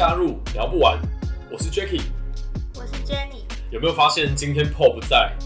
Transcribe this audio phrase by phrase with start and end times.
[0.00, 0.98] 加入聊不完。
[1.52, 2.00] 我是 Jacky，
[2.74, 3.42] 我是 Jenny。
[3.70, 5.36] 有没有发现今天 Paul 不在？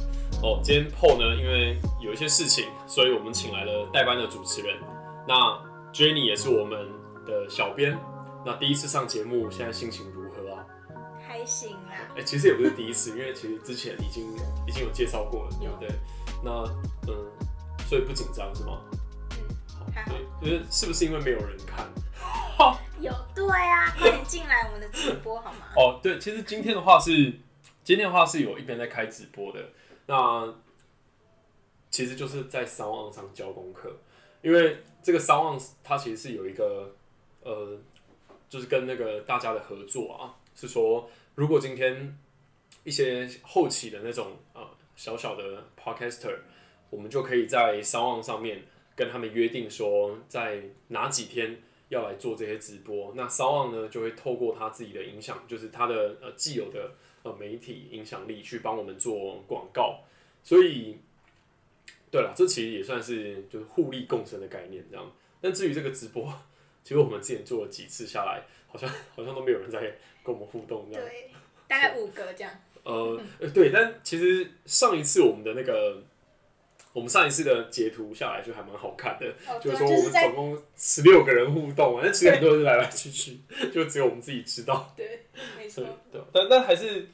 [0.44, 4.76] 哦，今天 Paul 呢，因为有一些事情，所以我们请来了代班的主持人。
[5.26, 5.34] 那
[5.92, 6.88] Jenny 也是我们
[7.26, 7.98] 的小编。
[8.46, 10.64] 那第一次上节目，现在心情如何啊？
[11.26, 12.14] 开心啦。
[12.16, 14.24] 哎、其实也不是第一次，因为其实之前已经
[14.68, 15.88] 已经有介绍过了，对不对？
[16.44, 16.62] 那
[17.08, 17.26] 嗯，
[17.88, 18.78] 所以不紧张是吗？
[19.32, 21.84] 嗯，好对，就是是不是因为没有人看？
[23.00, 25.66] 有对啊，快点进来我们的直播好吗？
[25.76, 27.32] 哦，对，其实今天的话是，
[27.82, 29.70] 今天的话是有一边在开直播的，
[30.06, 30.54] 那
[31.90, 33.94] 其实就是在 s o u n 上教功课，
[34.42, 36.94] 因为这个 s o u n 它其实是有一个
[37.42, 37.78] 呃，
[38.48, 42.16] 就是跟那个大家的合作啊，是说如果今天
[42.84, 44.62] 一些后期的那种呃
[44.96, 46.38] 小小的 podcaster，
[46.90, 48.62] 我们就可以在 s o u n 上面
[48.96, 51.60] 跟他们约定说，在哪几天。
[51.88, 60.00] 要来做这些直播，那骚望呢就会透过他自己的影响，就是他的呃既有的呃媒体影响力去帮我们做广告，
[60.42, 60.98] 所以
[62.10, 65.12] 对了，这其实也算是就是互利共生的概念这样。
[65.40, 66.32] 但至于这个直播，
[66.82, 69.80] 其实我们之前做了几次下来，好像好像都没有人在
[70.24, 71.08] 跟我们互动这样。
[71.08, 71.30] 对，
[71.68, 72.52] 大概五个这样。
[72.82, 76.02] 呃，呃对，但其实上一次我们的那个，
[76.94, 83.38] 我们上一次的截图下来就还蛮好看的，哦，就是说我们总共十六个人互动，但其实很多人是来来去去，
[83.72, 84.94] 就只有我们自己知道。
[84.96, 85.24] 对，
[85.58, 86.20] 没错 对。
[86.32, 87.06] 但但还是，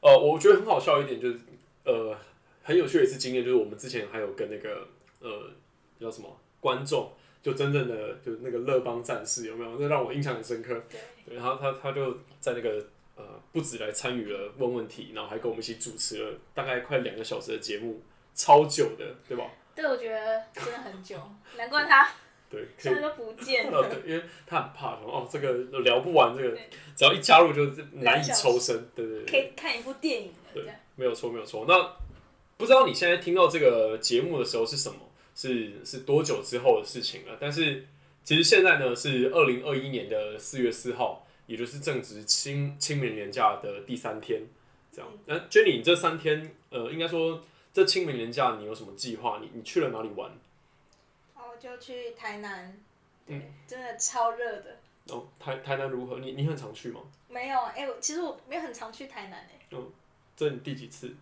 [0.00, 1.40] 呃，我觉得很好笑一点就是，
[1.84, 2.16] 呃，
[2.62, 4.86] 很有趣的一次经验，就是我们之前还有跟那个
[5.20, 5.50] 呃
[5.98, 7.10] 叫什么观众，
[7.42, 9.78] 就真正的就是那个乐邦战士有没有？
[9.80, 10.80] 那让我印象很深刻。
[11.24, 12.84] 然后他他就在那个
[13.16, 18.02] 呃不止来参与了问问题，然后还跟我们一起主持了大概快两个小时的节目，
[18.34, 19.44] 超久的，对吧？
[19.74, 21.16] 对，我觉得真的很久，
[21.56, 22.08] 难怪他
[22.50, 23.88] 对，可以现在都不见呃，了。
[23.94, 26.56] 对，因为他很怕，说哦，这个聊不完，这个
[26.94, 31.64] 只要一加入就难以抽身，对对对可以看一部电影了，这对。，没有错，没有错。
[31.66, 31.96] 那
[32.58, 34.98] 不知道你现在听到这个节目的时候是什么？
[35.34, 37.34] 是是多久之后的事情了？
[37.40, 37.86] 但是
[38.22, 44.42] 其实现在呢是二零二一年的四月四号，也就是正值清清明年假的第三天，
[44.94, 45.10] 这样。
[45.24, 49.38] 那 Jenny，你这三天，呃，应该说这清明年假你有什么计划？
[49.40, 50.30] 你你去了哪里玩？
[51.34, 52.78] 哦，就去台南，
[53.26, 54.76] 嗯对，真的超热的。
[55.08, 56.18] 哦，台台南如何？
[56.18, 57.00] 你你很常去吗？
[57.28, 59.78] 没有，哎、我其实我没有很常去台南诶、
[60.36, 61.14] 这你第几次？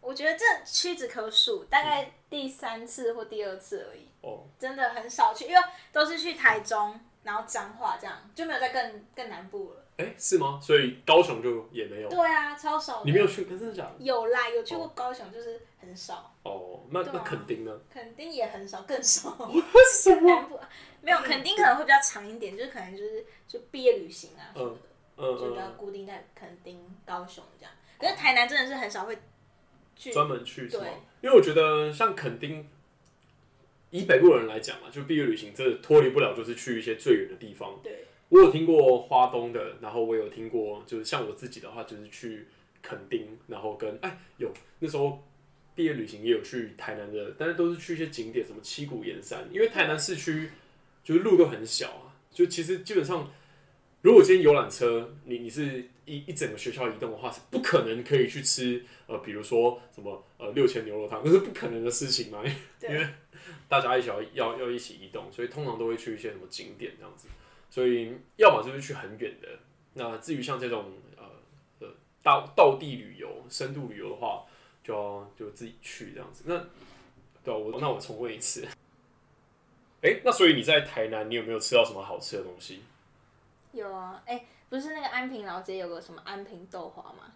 [0.00, 4.06] 我觉得这屈指可数，大概第三次或第二次而已。
[4.20, 5.60] 哦，真的很少去，因为
[5.92, 9.84] 都是去台中，然后彰化这样，就没有再更更南部了。
[9.96, 10.60] 哎、是吗？
[10.62, 13.02] 所以高雄就也没有，对啊，超少。
[13.04, 13.44] 你没有去？
[13.44, 13.96] 真的假的？
[13.98, 17.80] 有啦，有去过高雄，就是很少，哦，那那对啊垦丁呢？
[17.92, 19.30] 垦丁也很少，更少。
[19.48, 19.62] 为
[19.92, 20.60] 什么？
[21.00, 24.76] 没 有，垦丁可能会比较长一点，就是可能就是就毕业旅行啊什么的，
[25.16, 27.72] 嗯就比较嗯，固定在垦丁、高雄这样。
[27.98, 29.16] 可是台南真的是很少会
[29.96, 30.80] 去，专门去对？
[31.20, 32.68] 因为我觉得像垦丁，
[33.90, 37.78] 以北部人来讲嘛，就毕业旅行，这脱离不了就是去一些最远的地方。
[37.82, 42.46] 对我有听过花东的，然后我有听过，就是像我自己的话，就是去
[42.82, 45.22] 垦丁，然后跟哎有那时候
[45.78, 50.50] 毕业旅行也有去台南的，但是都是去一些景点，什么七股岩山，因为台南市区
[51.04, 53.30] 就是路都很小啊，就其实基本上，
[54.02, 62.42] 如果今天游览车你你是一一整个学校移动的话，是不可能可以去吃呃，比如说什么呃六千牛肉汤，那是不可能的事情嘛，
[62.82, 63.06] 因为
[63.70, 67.28] 大家一起要要要一起移动，所以通常都会去一些什么景点这样子。
[67.70, 69.48] 所以要么就是去很远的。
[69.94, 71.24] 那至于像这种呃
[71.78, 74.44] 呃道道地旅游、深度旅游的话，
[74.88, 76.44] 就要就自己去这样子。
[76.46, 76.56] 那
[77.44, 78.66] 对啊、我那我重问一次。
[80.00, 82.82] 哎、那所以你在台南，你有没有吃到什么好吃的东西？
[83.72, 87.32] 有啊，哎、不是那个安平老街有个什么安平豆花吗？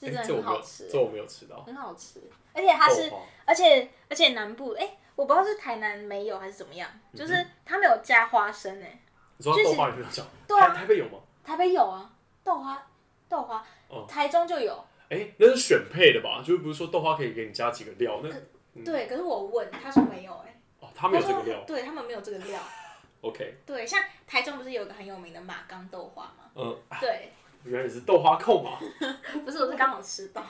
[0.00, 1.62] 是哎、真的很好吃、这我没有吃到。
[1.62, 2.20] 很好吃，
[2.52, 3.12] 而且它是
[3.44, 9.00] 而且而且南部哎、我不知道是台南没有还是怎么样，嗯就是它没有加花生哎、
[9.36, 10.26] 你说就是豆花你没有讲？
[10.46, 11.18] 对啊台台北有吗？
[11.44, 12.10] 台北有啊，
[12.42, 12.86] 豆花
[13.28, 16.42] 豆花，哦台中就有，哎、那是选配的吧？
[16.44, 18.20] 就是不是说豆花可以给你加几个料？
[18.22, 18.30] 那
[18.74, 21.64] 嗯对，可是我问他说没有哎、哦，他没有这个料。
[21.66, 22.60] 对他们没有这个料，
[23.22, 26.50] OK，对，像台中不是有个很有名的马冈豆花吗？
[26.54, 27.30] 嗯，对，
[27.64, 28.78] 原来你是豆花控嘛？
[29.44, 30.44] 不是我是刚好吃到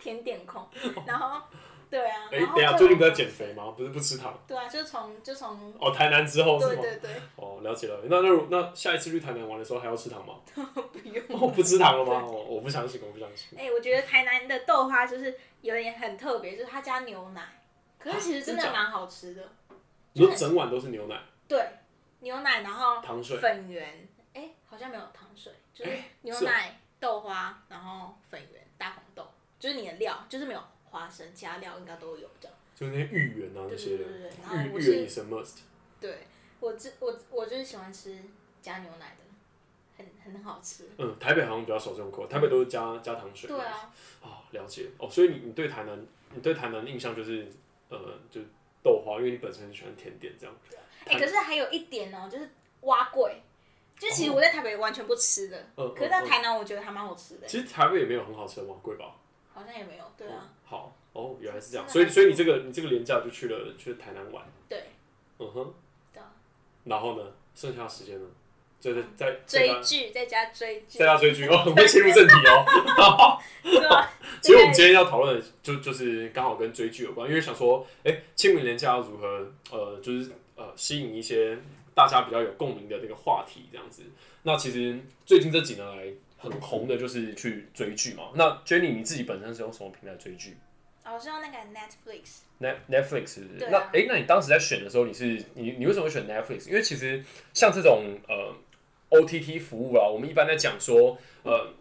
[0.00, 0.66] 甜点控，
[1.06, 1.40] 然后
[1.90, 3.72] 对啊，哎、然后等下，最近不是在减肥吗？
[3.76, 4.38] 不是不吃糖？
[4.46, 6.82] 对啊，就从就从哦，台南之后是吗？
[6.82, 8.00] 对对对，哦，了解了。
[8.04, 10.34] 那那那下一次去台南玩的时候还要吃糖吗？
[10.54, 11.24] 不用。
[11.30, 12.24] 哦，不吃糖了吗？
[12.24, 13.58] 我，我不相信，我不相信。
[13.58, 17.42] 哎、我觉得台南的豆花就是有点很特别，就是它加牛奶，
[17.98, 19.42] 可是其实真的蛮好吃的。
[20.12, 21.20] 你说整碗都是牛奶？
[21.46, 21.64] 对，
[22.20, 25.90] 牛奶，然后糖水粉圆，哎、好像没有糖水，就是
[26.22, 29.26] 牛奶、豆花，然后粉圆、大红豆，
[29.58, 32.56] 就是你的料，就是没有花生，其他料应该都有这样。
[32.74, 35.58] 就是那些芋圆啊那些芋圆也是 must。
[36.00, 36.18] 对
[36.60, 38.16] 我只我我就是喜欢吃
[38.62, 39.24] 加牛奶的，
[39.96, 40.88] 很很好吃。
[40.96, 43.48] 嗯，台北好像比较少这种口味，台北都是加加糖水。
[43.48, 43.92] 对啊，
[44.22, 47.48] 啊，了解哦，所以你你对台南，你对台南的印象就是
[47.88, 47.98] 呃，
[48.30, 48.40] 就
[48.82, 50.54] 豆花，因为你本身很喜欢甜点这样。
[51.04, 52.48] 哎、可是还有一点哦，就是
[52.82, 53.42] 蛙桂，
[53.98, 59.16] 就其实我在台北完全不吃的，嗯可是在台南我觉得还蛮好吃的，其实台北也没有很好吃的蛙桂吧？
[59.58, 60.04] 好像也没有。
[60.16, 64.84] 对啊，好哦，原来是这样，所以所以你这个你这个廉价就去了去了台南玩，对，
[65.38, 65.74] 嗯哼，
[66.12, 66.32] 对啊。
[66.84, 67.24] 然后呢，
[67.54, 68.26] 剩下的时间呢，
[68.80, 70.98] 就在在追剧在家追剧。
[70.98, 73.38] 在，家追剧哦，很会切入正题哦。
[73.62, 74.10] 对啊，
[74.40, 81.58] 其实我们今天要讨论的就就是刚好跟追剧有关，因为想说，哎、清明年假要如何呃，就是呃吸引一些
[81.94, 84.04] 大家比较有共鸣的这个话题这样子。
[84.44, 86.06] 那其实最近这几年来
[86.38, 88.30] 很红的就是去追剧嘛。
[88.34, 90.56] 那 Jenny 你自己本身是用什么平台追剧
[91.04, 93.64] 哦我是用那个 Netflix 是不是？
[93.64, 96.68] 啊那哎、诶那你当时在选的时候，你是你你为什么会选 Netflix？
[96.68, 98.54] 因为其实像这种呃
[99.10, 101.72] OTT 服务啊，我们一般在讲说呃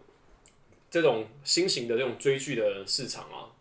[0.90, 3.52] 这种新型的这种追剧的市场啊，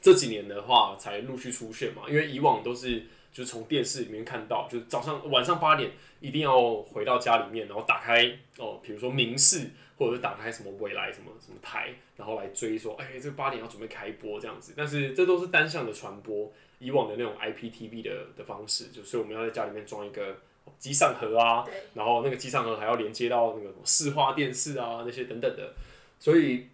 [0.00, 3.00] 这几年的话才陆续出现嘛，因为以往都是
[3.30, 5.90] 就是从电视里面看到，就是早上晚上八点
[6.20, 8.24] 一定要回到家里面，然后打开
[8.56, 20.36] 哦，比如说明视或者是打开什么未来什么什么台，然后来追说，哎，这个八点要准备开播这样子，但是这都是单向的传播，以往的那种 IPTV 的的方式，就所以我们要在家里面装一个
[20.78, 21.64] 机上盒啊，
[21.94, 25.74] 然后那个机上盒还要连接到那个视化电视啊那些等等的，
[26.18, 26.66] 所以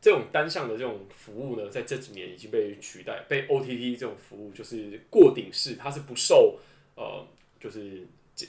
[0.00, 6.58] 这种单向的这种服务呢，在这几年已经被取代，被 OTT 这种服务就是过顶式，它是不受
[6.94, 7.26] 呃
[7.58, 8.06] 就是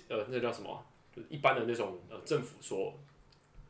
[0.10, 0.72] 呃那叫什么？
[0.72, 0.82] 啊，
[1.16, 2.94] 就是一般的那种呃政府所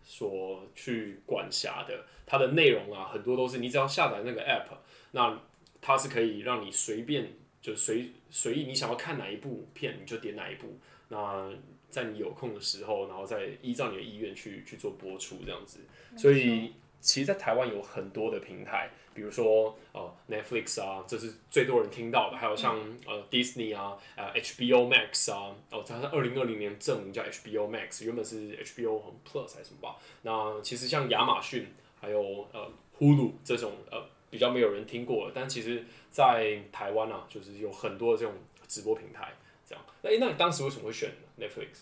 [0.03, 4.67] 所去管辖的，它的内容啊很多都是你只要下载那个 app，
[5.11, 5.39] 那
[5.81, 10.77] 它是可以让你随便就随随意你想要看哪一部片你就点哪一部，
[11.09, 11.49] 那
[11.89, 15.79] 在你有空的时候，然后再依照你的意愿去去做播出这样子。
[16.17, 16.73] 所以
[17.03, 29.97] 其实，在台湾有很多的平台，比如说呃 Netflix 啊，这是最多人听到的，还有像、呃 Disney 啊，呃 HBO Max 啊，哦，它是二零二零年正名叫 HBO Max，原本是 HBO Plus 还是什么吧。
[30.21, 31.67] 那其实像亚马逊
[31.99, 38.33] 还有呃 Hulu 这种呃比较没有人听过的，但其实在台湾啊，就是有很多这种
[38.67, 39.33] 直播平台
[39.67, 39.85] 这样。
[40.01, 41.81] 那、诶那你当时为什么会选 Netflix？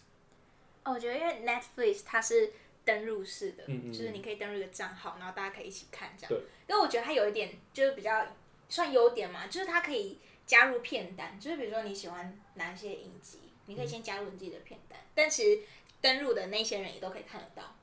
[0.83, 2.51] 哦，我觉得因为 Netflix 它是
[2.83, 6.29] 登录式的，嗯嗯嗯就是你可以登录一个账号，然后大家可以一起看这样。
[6.29, 6.37] 对。
[6.67, 8.27] 因为我觉得它有一点就是比较
[8.69, 15.61] 算优点嘛，就是它可以加入片单，就是比如说你喜欢哪一些影集，你可以先加入你自己的片单，但其实
[15.99, 17.75] 登录的那些人也都可以看得到。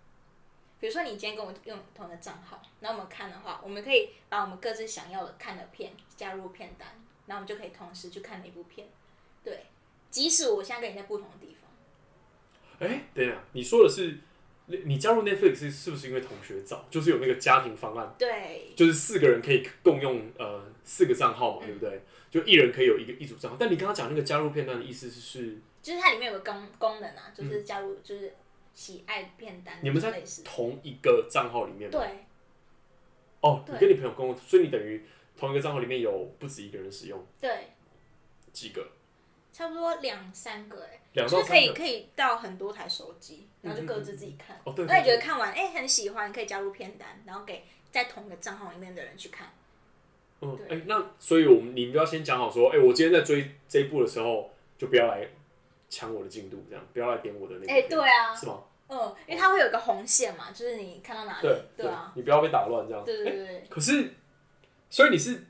[0.81, 6.89] 比如说你今天跟我用同一个账号，然后我们看的话，我们可以把我们各自想要的看的片加入片单，
[7.27, 8.87] 然后我们就可以同时去看那部片。
[9.43, 9.67] 对，
[10.11, 12.89] 即使我现在跟你在不同的地方。
[12.89, 14.19] 哎、等一下，你说的是
[14.69, 22.03] 你你加入 Netflix 是是不是因为同学找，就是有那个家庭方案，对，就是四个人可以共用呃四个账号嘛，嗯对不对？
[22.31, 23.57] 就一人可以有一个一组账号。
[23.59, 28.35] 但你刚刚讲那个加入片段的意思是是就是它里面有个功功能啊，就是加入就是
[28.75, 30.23] 喜爱片单，嗯你们在。
[30.45, 31.99] 同一个账号里面吗？
[31.99, 32.27] 对
[33.41, 35.03] 哦，你跟你朋友共用，所以你等于
[35.37, 37.69] 同一个账号里面有不止一个人使用，对，
[38.53, 38.87] 几个？
[39.59, 41.75] 差不多两三个哎、两就是可以。
[41.75, 44.57] 可以到很多台手机，然后就各自自己看。
[44.63, 49.49] 哦，对那你觉得看完哎、很喜欢，可以加入片单，然后给在同一个账号里面的人去看。
[50.43, 54.49] 嗯，对哎、那所以我们你们就要先讲好说，哎、我今天在追这一部的时候，
[54.79, 55.27] 就不要来
[55.89, 58.63] 抢我的进度，这样不要来点我的那个哎、片，对啊，是吗？
[58.87, 63.05] 嗯，因为它会有一个红线嘛，就是你看到哪里，对对啊，你不要被打乱这样。
[63.05, 64.15] 对对对对可是，
[64.89, 65.48] 所以你是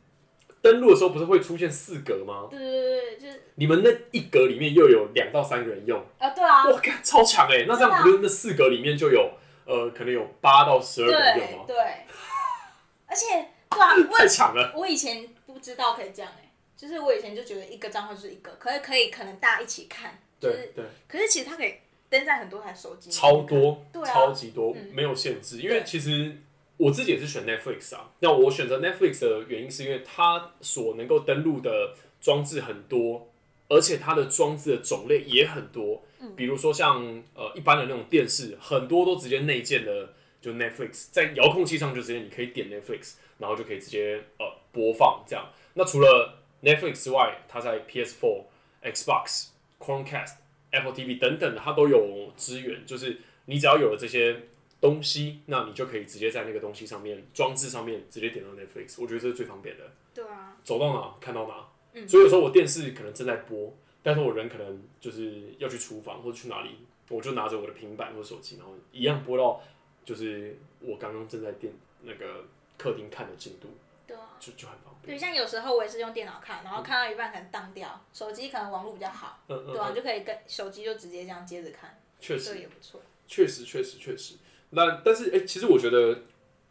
[0.70, 2.46] 登录的时候不是会出现四格吗？
[2.50, 7.64] 对对对对，就是你们那一格里面又有两到三个人用，啊，对啊，哇，看超强哎！
[7.66, 9.30] 那这样不就那四格里面就有
[9.64, 11.64] 呃，可能有八到十二个人用吗？
[11.66, 11.82] 对对，
[13.08, 14.74] 而且对啊，太强了！
[14.76, 21.76] 我以前不知道可以这样哎、就是我以前就觉得一个账号就是一个，可是可以可能大家一起看，就是对对，可是其实它可以
[22.10, 25.60] 登在很多台手机，超，多，对啊超级多，嗯没有限制。
[25.60, 26.36] 因为其实
[26.78, 28.10] 我自己也是选 Netflix 啊。
[28.20, 33.30] 那我选择 Netflix 的原因是因为它所能够登录的装置很多，
[33.68, 36.02] 而且它的装置的种类也很多。
[36.20, 45.48] 嗯比如说像呃一般的那种电视，很多都直接内建的，就 Netflix 在遥控器上就直接你可以点 Netflix，然后就可以直接呃播放这样。
[45.74, 48.42] 那除了 Netflix 之外，它在 PS4、
[48.82, 50.34] Xbox、Chromecast
[50.72, 52.84] Apple TV 等等，它都有支援。
[52.84, 54.42] 就是你只要有了这些
[54.80, 59.02] 东西，那你就可以直接在那个东西上面装置上面直接点到 Netflix。
[59.02, 61.68] 我觉得这是最方便的，对啊，走到哪看到哪。
[61.94, 69.60] 嗯所以有时候我电视可能正在播，但是我人可能就是要去厨房或者去哪里，我就拿着我的平板或手机，然后一样播到
[70.04, 72.44] 就是我刚刚正在电那个
[72.76, 73.68] 客厅看的进度，
[74.06, 74.36] 对啊。
[74.38, 75.16] 就就很方便。
[75.16, 83.00] 对，像有时候我也是用电脑看，然后看到一半可能当掉，手机可能网络比较好，嗯嗯对啊，就可以跟手机就直接这样接着看，确实这个也不错。
[83.26, 84.36] 确实，确实，确实。
[84.70, 86.22] 那但是，哎、其实我觉得，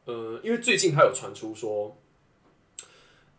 [0.06, 1.98] 呃，因为最近它有传出说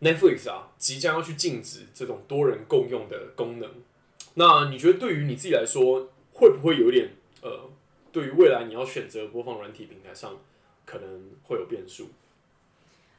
[0.01, 3.69] ，Netflix 啊，即将要去禁止这种多人共用的功能。
[4.35, 7.09] 那你觉得对于你自己来说，会不会有一点
[7.41, 7.69] 呃，
[8.11, 10.39] 对于未来你要选择播放软体平台上，
[10.85, 12.09] 可能会有变数？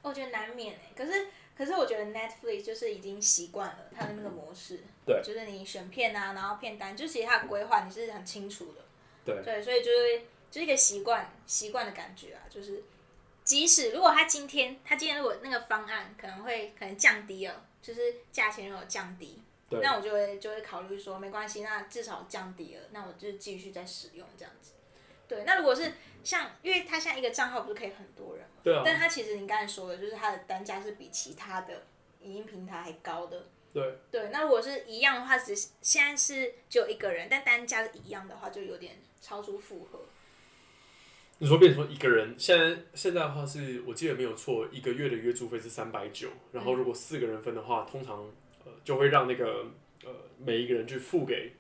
[0.03, 8.85] 我觉得难免哎、可是可是我觉得 Netflix 就是已经习惯了它的那个模式，对就是你选片啊，然后片单，就其实它的规划你是很清楚的，
[9.27, 12.83] 对对，所以就是就是一个习惯习惯的感觉啊，就是
[13.45, 18.01] 即使如果他今天他今天如果那个方案可能会可能降低了，就是
[18.33, 24.73] 价钱如果降低，那我就会就会考虑说没关系，那至少降低了，那我就继续再使用这样子。
[25.29, 25.93] 对，那如果是
[26.25, 31.85] 像，因为它现在一个账号不是可以很多人嘛，对啊，但它其实你刚才说的，就是它的单价是比其他的
[32.23, 33.47] 影音平台还高的。
[33.73, 40.01] 对对，那如果是一样的话，只是现在是只有一个人，但单价是一样的话，就有点超出负荷。
[41.43, 48.19] 你说变成说一个人，现在现在的话是我记得没有错，一个月的月租费是三百九，然后如果四个人分的话，通常
[48.67, 49.65] 呃就会让那个
[50.05, 51.53] 呃每一个人去付给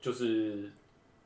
[0.00, 0.70] 就是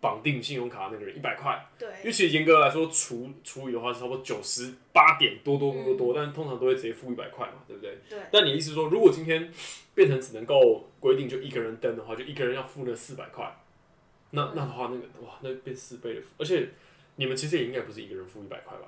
[0.00, 1.86] 绑定信用卡那个人一百块，对。
[1.88, 7.98] 因对，为其实严格来说除除以的话是差不多九十八点多多多多多，但通常都会直接付一百块嘛，对不对？
[8.08, 9.52] 对，但你意思说，如果今天
[9.94, 13.54] 变成只能够规定就一个人登的话，就一个人要付那四百块，
[14.30, 16.70] 那那的话，那个哇，那变四倍的，而且
[17.18, 18.86] 你们其实也应该不是一个人付一百块吧？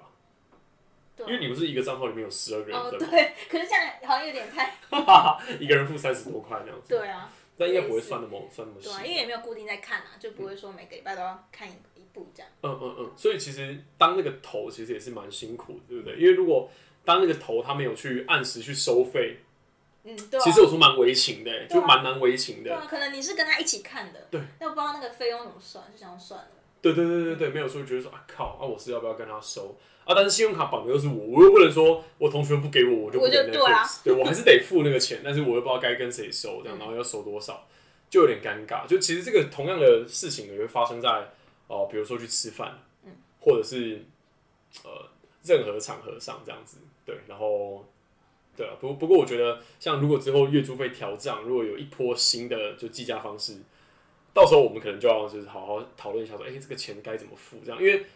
[1.16, 4.74] 对因为你们是一个账号里面有十二个人哦，登，对，可是这样好像有点太，
[5.60, 8.94] 一个人付三十多块那样子，对啊，但应该不会算那么算那么细对。
[8.94, 12.50] 啊，因为也没有固定在看啊，就不会说每个礼拜都要看一一部这样。
[12.62, 16.16] 嗯嗯嗯，所以其实当那个头其实也是蛮辛苦的，对不对？
[16.16, 16.70] 因为如果
[17.04, 19.40] 当那个头他没有去按时去收费，
[20.04, 20.42] 嗯，对啊。
[20.42, 22.70] 其实我说蛮为情的，就蛮难为情的。
[22.70, 26.50] 对啊，可能你是跟他一起看的，对，那我不知道那个费用怎么算，就想算了。
[26.82, 30.14] 对对对对对，没有说觉得说啊靠啊，我是要不要跟他收啊？
[30.14, 37.66] 但是信用卡绑的又是我，我又不能说我同学不给我，我就不给我就对啊 Netflix，对我还是得付那个钱，但是我又不知道该跟谁收，这样然后要收多少，
[38.08, 38.86] 就有点尴尬。
[38.86, 41.30] 就其实这个同样的事情也会发生在
[41.68, 42.78] 哦、比如说去吃饭，
[43.40, 44.04] 或者是
[44.82, 45.08] 呃
[45.44, 47.84] 任何场合上这样子，对，然后。
[48.56, 53.56] 对啊，不不过我觉得，像如果之后月租费调涨，如果有一波新的就计价方式，
[54.32, 58.06] 到时候我们可能就要就是好好讨论一下说，哎、这个钱该怎么付这样，因为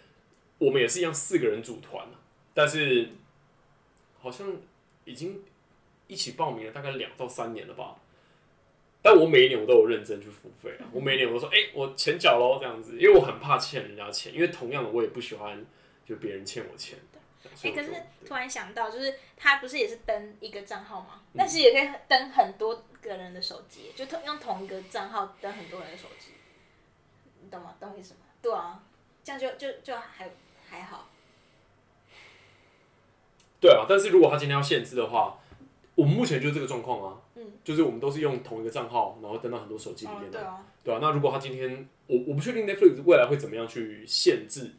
[0.58, 2.06] 我们也是一样四个人组团
[2.54, 3.08] 但是
[4.20, 4.46] 好像
[5.04, 5.42] 已经
[6.06, 7.96] 一起报名了大概两到三年了吧。
[9.02, 15.62] 但我每一年我都有认真去付费啊，我每一年我都说，哎、我钱缴喽这样子，因为我很怕欠人家钱，因为同样的我也不喜欢
[16.06, 16.98] 就别人欠我钱。
[17.54, 17.90] 所哎、可是
[18.26, 21.20] 突然想到，就是他不是也是登一个账号吗？
[21.32, 26.30] 嗯但是也可以登很多个人的手机，就同用同一个账号登很多人的手机，
[27.42, 27.74] 你懂吗？
[27.80, 28.20] 懂我意思吗？
[28.40, 28.82] 对啊，
[29.24, 30.30] 这样就就就还
[30.68, 31.08] 还好。
[33.60, 35.38] 对啊，但是如果他今天要限制的话，
[35.94, 44.70] 我们目前就是这个状况啊，嗯，就是我们都是用同一个账号，然后登到很多手机里哦面，的、对啊，对啊，那如果他今天，我我不确定 Netflix 未来会怎么样去限制，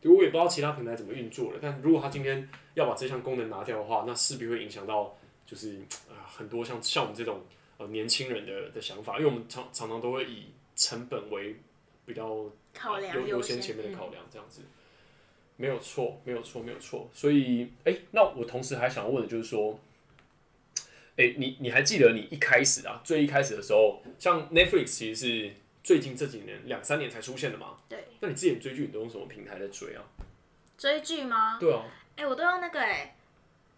[0.00, 1.58] 就我也不知道其他平台怎么运作了。
[1.60, 7.42] 但如果他今天要把这项功能拿掉的话，那势必会影响到就是呃很多像像我们这种
[7.78, 11.56] 呃年轻人的的想法，因为我们常常常都会以成本为
[12.06, 14.62] 比较考量优优先先前面的嗯考量，这样子。
[15.60, 17.10] 没有错，没有错，没有错。
[17.12, 19.76] 所以，哎、那我同时还想问的就是说，
[21.16, 25.52] 哎、你你还记得你一开始啊，最一开始的时候，像 Netflix 其实是
[25.88, 27.68] 最近这几年两三年才出现的嘛？
[27.88, 30.04] 对，那你之前追剧你都用什么平台在追啊？
[30.76, 31.56] 追剧吗？
[31.58, 31.82] 对啊，
[32.16, 33.16] 哎、我都用那个哎、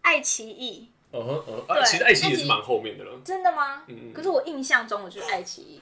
[0.02, 3.84] 爱奇艺，嗯哼嗯其实爱奇艺也是蛮后面的了，真的吗？
[3.86, 5.80] 嗯可是我印象中我就是爱奇艺，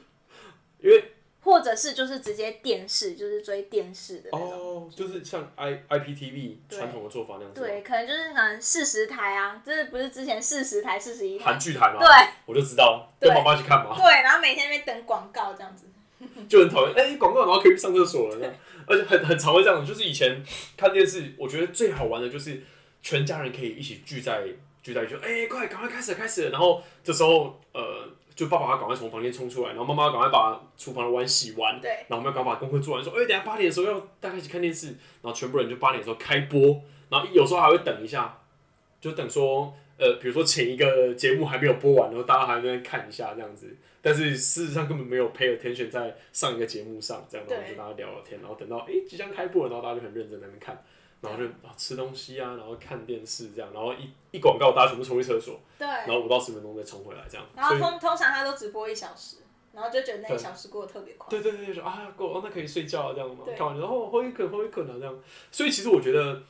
[0.80, 4.50] 因为或者是就是直接电视，就是追电视的那种。
[4.50, 6.78] 哦，就是像 i IPTV 对。
[6.78, 11.46] 传统的做法那样子，对，可能就是可能四十台啊，就是不是之前四十台、四十一台。
[11.46, 12.08] 韩，剧台嘛，对。
[12.44, 13.30] 我就知道，对。
[13.30, 15.86] 跟妈妈去看嘛，对，然后每天在那边等广告这样子。
[16.48, 18.54] 就很讨厌，哎、广告，然后可以去上厕所了，这样，
[18.86, 20.42] 而且很很常会这样，就是以前
[20.76, 22.62] 看电视，我觉得最好玩的就是
[23.02, 24.42] 全家人可以一起聚在
[24.82, 34.86] 聚在一起，哎、快赶快开始了开始，然后这时候呃就爸爸要赶快从房间冲出来，然后妈妈要赶快把厨房的碗洗完，对，然后我们要赶快把功课做完，说，哎、等下八点的时候要大家一起看电视，
[35.22, 38.38] 然后全部人就八点的时候开播，然后有时候还会等一下，
[39.00, 50.82] 就等说，呃，比如说前一个节目还没有播完，然后大家还在那边看一下这样子，但是事实上根本没有 pay attention 在上一个节目上，这样，然后对就大家聊聊天，然后等到哎、即将开播了，然后大家就很认真在那边看。
[51.20, 57.44] 然后就啊吃东西啊，然后看电视这样，然后一一广告，大家全部冲去厕所，对，然后五到十分钟再冲回来这样。
[57.56, 59.38] 然后通通常他都只播一小时，
[59.72, 61.28] 然后就觉得那一小时过得特别快。
[61.28, 65.20] 对对对对，说啊够哦，那可以睡觉啊这样嘛，看完然后喝一口喝一口啊这样。
[65.50, 66.40] 所以其实我觉得，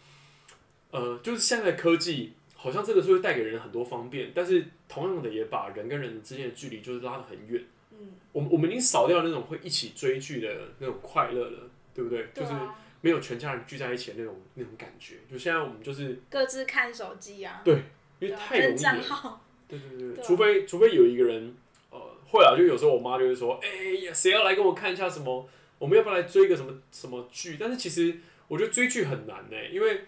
[0.91, 7.63] 呃，就是现在的科技好像这个是会带给人很多方便，但是同样的也把人跟人之间的距离就是拉得很远。
[7.93, 10.49] 嗯，我们我们已经少掉那种会一起追剧的
[10.81, 12.27] 那种快乐了，对不对？
[12.35, 12.53] 就是
[13.01, 15.15] 没有全家人聚在一起的那种那种感觉。
[15.31, 17.85] 就现在我们就是各自看手机啊，对
[18.19, 19.41] 因为太容易了。
[19.69, 21.55] 对对对，除非除非有一个人，
[21.91, 23.69] 呃，会啊，就有时候我妈就会说，哎、
[24.05, 25.49] 呀，谁要来跟我看一下什么？
[25.79, 27.57] 我们要不要来追一个什么什么剧？
[27.61, 28.17] 但是其实
[28.49, 30.07] 我觉得追剧很难呢、因为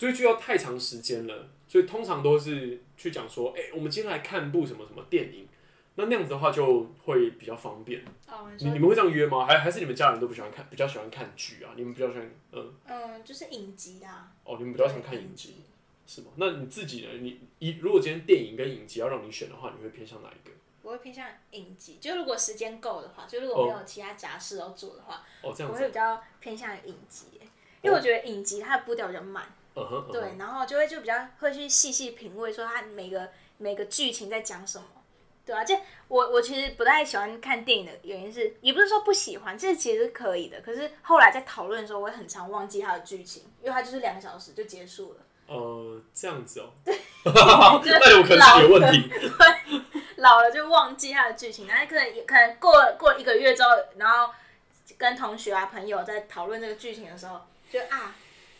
[0.00, 5.46] 追剧要太长时间了，所以通常都是去讲说，哎、我们今天来看部什么什么电影。
[5.96, 8.02] 那那样子的话就会比较方便。
[8.26, 9.44] 哦，你你你们会这样约吗？
[9.44, 11.74] 还还是你们家人都不喜欢看，比较喜欢看剧啊？
[11.76, 15.56] 你们比较喜欢，嗯，嗯，就是影集啊，哦，你们比较喜欢看影集，
[16.06, 16.28] 是吗？
[16.36, 17.18] 那你自己呢？
[17.20, 20.54] 你一如果今天电影跟影集要让你选的话，你会偏向哪一个？
[20.82, 27.26] 我会偏向影集，就如果时间够的话，就如果没有其他杂事要做的话，哦，这样子，我会比较偏向影集，
[27.82, 29.44] 因为我觉得影集它的步调比较慢，
[30.12, 34.84] 对，然后就会就比较会去细细品味，说它每个每个剧情在讲什么，
[35.44, 45.18] 对啊，这我我其实不太喜欢看电影的原因是，也不是说不喜欢，这其实是可以的，可是后来在讨论的时候，我也很常忘记它的剧情，因为它就是两个小时就结束了。
[45.46, 46.70] 呃，这样子哦、
[47.82, 49.08] 对那有可能是有问题。
[49.08, 49.80] 对
[50.16, 54.32] 老了就忘记它的剧情，然后可能也可能过了过了一个月之后，然后
[54.96, 58.14] 跟同学啊朋友在讨论这个剧情的时候，就啊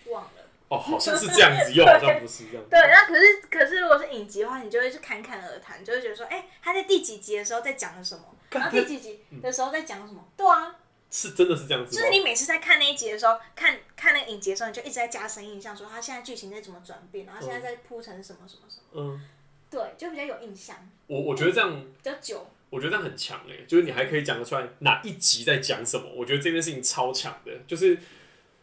[0.07, 0.40] 忘了。
[0.71, 2.65] 哦，好像是这样子，又 好像不是这样。
[2.71, 10.25] 对，那可是可是如果是影集的话，你就会去侃侃而谈，就会觉得说，哎、他在第几集的时候在讲了什么，然后第几集的时候在讲什么。
[10.37, 10.77] 对啊，
[11.11, 11.97] 是真的是这样子？
[11.97, 19.03] 就是你每次在看那一集的时候，看看那个影集的时候，你就一直在加深印象，说他现在剧情在怎么转变，然后现在在铺成什么什么什么。
[19.03, 19.21] 嗯，
[19.69, 20.77] 对，就比较有印象，
[21.09, 22.49] 我我觉得这样，比较久。
[22.71, 26.09] 我觉得这样很强哎，就是你还可以讲得出来哪一集在讲什么。
[26.15, 27.99] 我觉得这件事情超强的，就是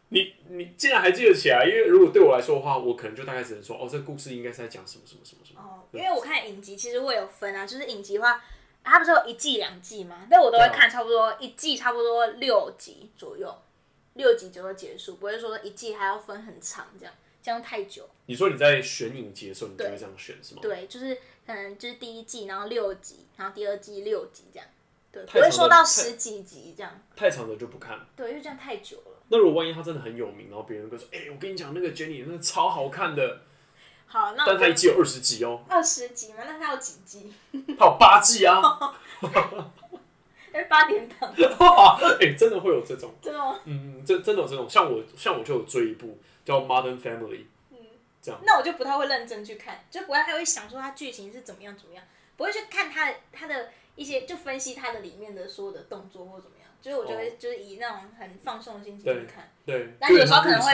[0.09, 5.61] 你你竟然还记得起来，因为如果对我来说的话，我可能就大概只能说，哦，这个故事应该是在讲什么什么什么什么。
[5.61, 8.41] 哦，因为我看影集，其实我有分啊，就是影集的话，
[8.83, 13.53] 它不是有一季两季嘛，那我都会看差不多一季差不多六集左右，
[14.13, 18.09] 六集就会结束，不会说一季还要分很长这样，这样太久。
[18.27, 20.61] 你说你在选影集的时候，你就会这样选是吗？
[20.61, 21.15] 对，就是
[21.45, 24.67] 可能就是第一季，然后六集，然后第二季六集这样，
[25.11, 28.07] 对，不会说到十几集这样，太长的就不看了。
[28.15, 29.06] 对，因为这样太久了。
[29.29, 33.41] 那如果万一他真的很有名，然后别人跟说，哎、我跟你讲那个 Jenny 那个超好看的，
[34.07, 37.33] 好，那但他一季有二十集哦、二十集吗，那他有几季？
[37.77, 38.61] 他有八季啊，
[40.69, 41.31] 八点档，
[42.19, 43.59] 哎、真的会有这种，真的吗？
[43.65, 47.27] 嗯，真真的有这种，像我像我就有追一部叫《Modern Family》，
[47.71, 47.77] 嗯。
[48.19, 52.03] 这样那我就不太会认真去看，就不太会想说它剧情是怎么样怎么样，
[52.35, 56.56] 不会去看它的它的一些就分析它的里面的所有的动作或怎么样，
[56.87, 60.71] 就是我就会就是以那种很放松的心情去看，对，但有时候可能会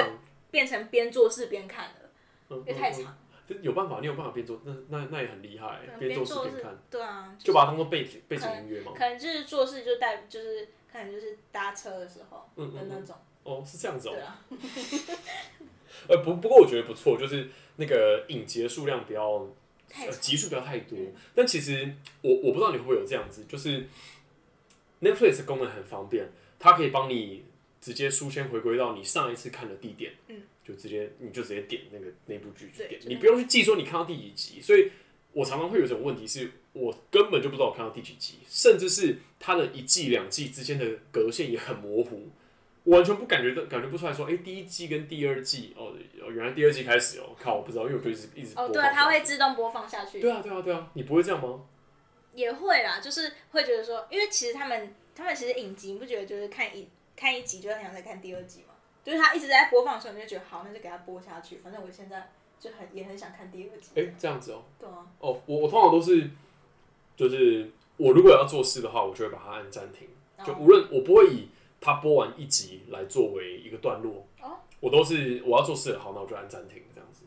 [0.52, 2.10] 变成边做事边看的，
[2.50, 8.92] 嗯因为太长，嗯有办法，你有办法边做，那那那也很厉害边边做事边看，，对啊，就把它当做背景背景音乐嘛。
[8.96, 14.46] 可能就是做事就带就是可能就是搭车的时候嗯嗯嗯，的那种，哦，是这样子哦、对啊，
[16.10, 19.48] 呃，不不过我觉得不错，就是那个影集的数量不要
[20.22, 20.96] 集数不要太多。
[21.00, 21.14] 嗯。
[21.34, 23.88] 但其实我我不知道你会不会有这样子，就是
[25.04, 27.46] Netflix 功能很方便，它可以帮你
[27.82, 34.62] 直接书签回归到你上一次看的地点，嗯，就直接你就直接点那个那部剧去点，对你不用去记说你看到第几集。
[34.62, 34.92] 所以
[35.34, 42.30] 我常常会有一种问题是，我根本就不知道我看到第几集，甚至是它的一季两季之间的隔线也很模糊。
[42.86, 51.62] 我完全不感觉到，感觉不出来说，哎、第一季跟第二季，哦，哦原来第二季开始哦，靠，我不知道，因为我就一直一直哦对啊，它会自动播放下去，对啊，对啊，对啊，你不会这样吗？
[52.34, 58.74] 也会啦，就是会觉得说，因为其实他们他们其实影集，你不觉得就是看一看一集就很想再看第二集吗？
[59.04, 61.58] 就是他一直在播放的时候，你就觉得好，那就给他播下去。
[61.58, 63.92] 反正我现在就很也很想看第二集。
[63.96, 66.30] 哎、这样子哦、对啊，哦，我我通常都是，
[67.16, 70.08] 就是我如果要做事的话，我就会把它按暂停，
[70.46, 71.50] 就哦无论我不会以
[71.82, 77.24] 他播完一集来作为一个段落，哦我都是我要做事了，好，那我就按暂停这样子。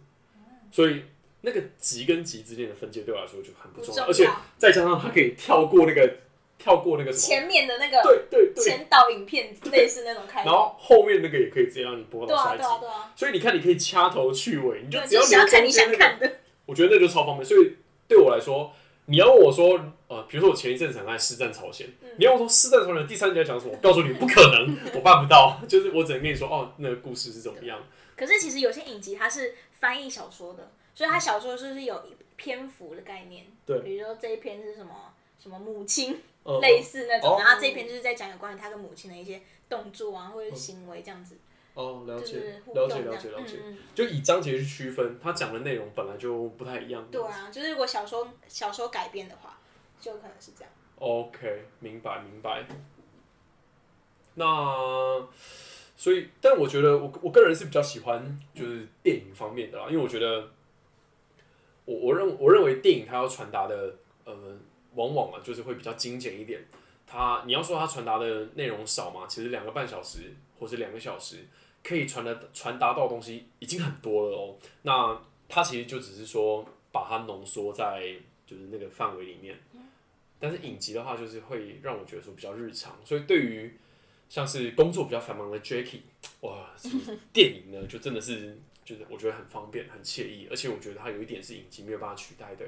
[0.71, 1.05] 所以
[1.43, 4.07] 那个集跟集之间的分界对我来说就很不重要，重要。
[4.09, 6.17] 而且再加上它可以跳过那个
[6.59, 10.51] 跳过那个前面的那个对对对，前导影片类似那种开头。
[10.51, 17.45] 然后后面那个也可以直接让你播对啊到下一集，对啊对啊，所以你看你可以掐头去尾，你就只要就想要看你留中间那个想看的，我觉得那就超方便。
[17.45, 17.77] 所以
[18.09, 18.73] 对我来说，
[19.07, 25.61] 你要我说，呃，比如说我前一阵子很爱《师战朝鲜》嗯你要我说《师战朝鲜》第三集在讲什么，我告诉你不可能， 我办不到。
[25.69, 27.81] 就是我只能跟你说，哦，那个故事是怎么样。
[28.17, 32.03] 可是其实有些影集它是翻译小说的，所以它小说就是有
[32.37, 33.47] 篇幅的概念。
[33.65, 41.37] 对比如说这一篇是什么什么母亲，呃类似那种，哦然后这一篇就是在讲有关于他跟母亲的一些动作啊，或者是行为这样子，
[41.77, 43.59] 哦，了解是互了解了解了解。
[43.63, 47.07] 嗯嗯就以章节去区分，他讲的内容本来就不太一样。
[47.11, 49.59] 对啊，就是如果小说小说改编的话，
[50.01, 50.73] 就可能是这样。
[50.99, 52.65] OK，明白明白。
[54.37, 55.27] 那
[55.97, 60.49] 所以，但我觉得我我个人是比较喜欢就是电影方面的啦，因为我觉得
[61.85, 64.35] 我我认我认为电影它要传达的呃，
[64.95, 66.65] 往往啊就是会比较精简一点。
[67.07, 71.45] 它你要说它传达的内容少嘛，其实两个半小时或是两个小时
[71.87, 74.57] 可以传的传达到的东西已经很多了哦。
[74.83, 79.57] 那它其实就只是说把它浓缩在就是那个范围里面。
[80.39, 83.73] 但是影集的话，就是会让我觉得说比较日常，所以对于
[84.29, 86.01] 像是工作比较繁忙的 Jacky，
[86.43, 92.67] 哇，就是电影呢 就真的是就是我觉得很方便、很惬意，而且我觉得它有一点是影集没有办法取代的，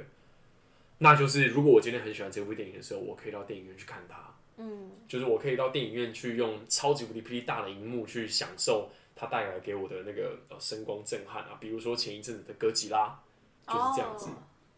[0.99, 13.21] 那就是如果我今天很喜欢这部电影的时候，我可以到电影院去看它，嗯，就是我可以到电影院去用超级无敌霹雳大的荧幕去享受它带来给我的那个呃声光震撼啊，比如说前一阵子的哥吉拉
[13.67, 14.31] 就是这样子。
[14.31, 14.35] 哦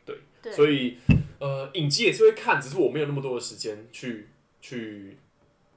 [0.07, 0.98] 对，对所以
[1.38, 4.29] 呃，影集也是会看，只是我没有那么多的时间去
[4.62, 5.18] 去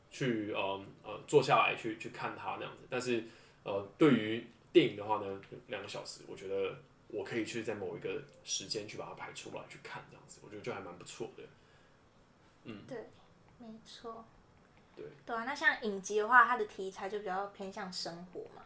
[0.10, 2.88] 去呃呃坐下来去去看它那样子。
[2.89, 3.26] 但是
[3.63, 6.78] 呃，对于电影的话呢，两个小时，我觉得
[7.10, 11.43] 我可以去在某一个时间去把它排出来去看这样子，我觉得就还蛮不错的。
[12.63, 13.10] 嗯，对
[13.60, 14.26] 没错。
[14.95, 18.63] 对对啊，那像影集的话，它的题材就比较偏向生活嘛，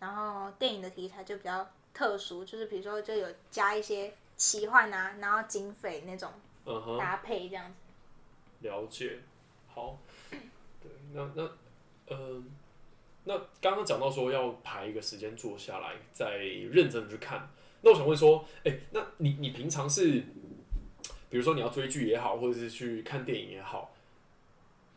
[0.00, 6.30] 然后电影的题材就比较特殊，就是比如说就有加一些奇幻啊，然后警匪那种
[6.98, 8.68] 搭配这样子。
[8.68, 9.18] 了解。
[9.68, 9.96] 好，
[10.80, 11.42] 对，那那
[12.06, 12.42] 呃，
[13.24, 17.48] 那刚刚讲到说要排一个时间坐下来，再认真的去看。
[17.82, 20.24] 那我想问说，哎、那你你平常是，
[21.30, 23.94] 比如说你要追剧也好，或者是去看电影也好，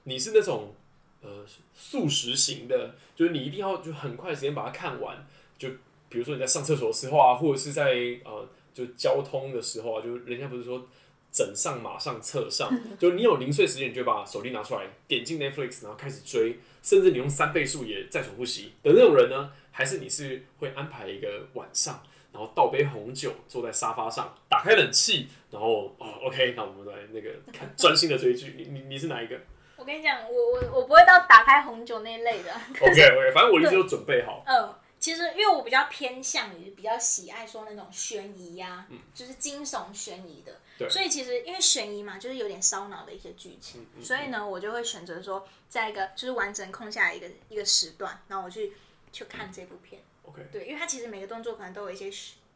[0.03, 0.73] 你是那种
[1.21, 5.25] 呃速食型的，就是你一定要就很快时间把它看完。
[5.57, 5.69] 就
[6.09, 7.93] 比如说你在上厕所的时候啊，或者是在
[8.25, 10.87] 呃就交通的时候啊，就人家不是说
[11.31, 19.51] 枕上马上侧上， 就你有零碎时间，你就把手机拿出来，点进 Netflix，然后开始追，甚至你用三倍速也在所不惜的那种人呢？
[19.73, 28.55] 还是你是会安排一个晚上，然后倒杯红酒，坐在沙发上，打开冷气，然后哦，OK，那我们来那个看专心的追剧。
[28.57, 29.39] 你你你是哪一个
[29.81, 32.53] 我跟你讲，我我我不会到打开红酒那一类的。
[32.79, 34.43] ？OK OK，反正我一直都准备好。
[34.45, 40.61] 嗯，其实因为我比较偏向于比较喜爱说那种悬疑呀、就是惊悚悬疑的。
[40.87, 48.73] 所以其实因为悬疑嘛，就是有点烧脑的一些剧情，嗯所以呢，我就会选择说，在一个就是完整空下来一个一个时段，然后我去
[49.11, 50.03] 去看这部片。
[50.21, 52.05] OK，对，因为它其实每个动作可能都有一些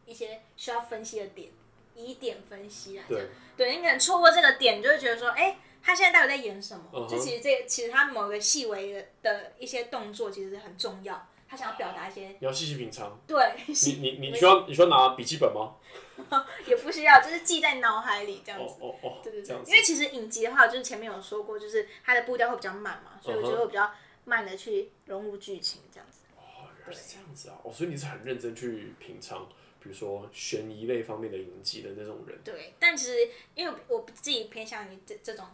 [0.06, 1.50] 一些需要分析的点，
[1.96, 3.10] 以点分析来讲。
[3.10, 13.20] 对，对你可能错过这个点，你就会觉得说，哎、他现在到底在演什么嗯哼就其实这其实他某个细微的的一些动作其实很重要，他想要表达一些你要细细品尝。
[13.28, 15.76] 对，你你你需要你需要拿笔记本吗？
[16.66, 18.74] 也不需要，就是记在脑海里这样子。
[18.80, 19.78] 哦哦哦，对对对这样，子因。
[19.78, 23.92] 为其实影集的话，就是前面有说过，就是它的步调会比较慢嘛，所以我嗯哼就会比较
[24.24, 26.22] 慢的去融入剧情这样子。
[26.36, 27.60] 哦，原来是这样子啊！
[27.64, 29.48] 哦，所以你是很认真去品尝，
[29.84, 32.40] 比如说悬疑类方面的影集的那种人。
[32.44, 35.46] 对，但其实因为我自己偏向于这这种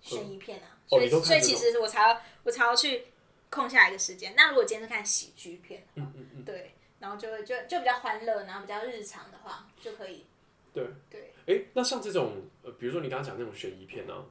[0.00, 3.04] 悬疑片啊，哦所以、所以其实我才要我才要去
[3.50, 4.34] 空下一个时间。
[4.36, 10.24] 那如果今天是看喜剧片嗯嗯嗯，对，然后就会就就比较欢乐，然后比较日常的话，就可以。
[10.72, 10.86] 对。
[11.10, 11.32] 对。
[11.46, 14.26] 哎，那像这种呃，比如说你刚刚讲那种悬疑片呢、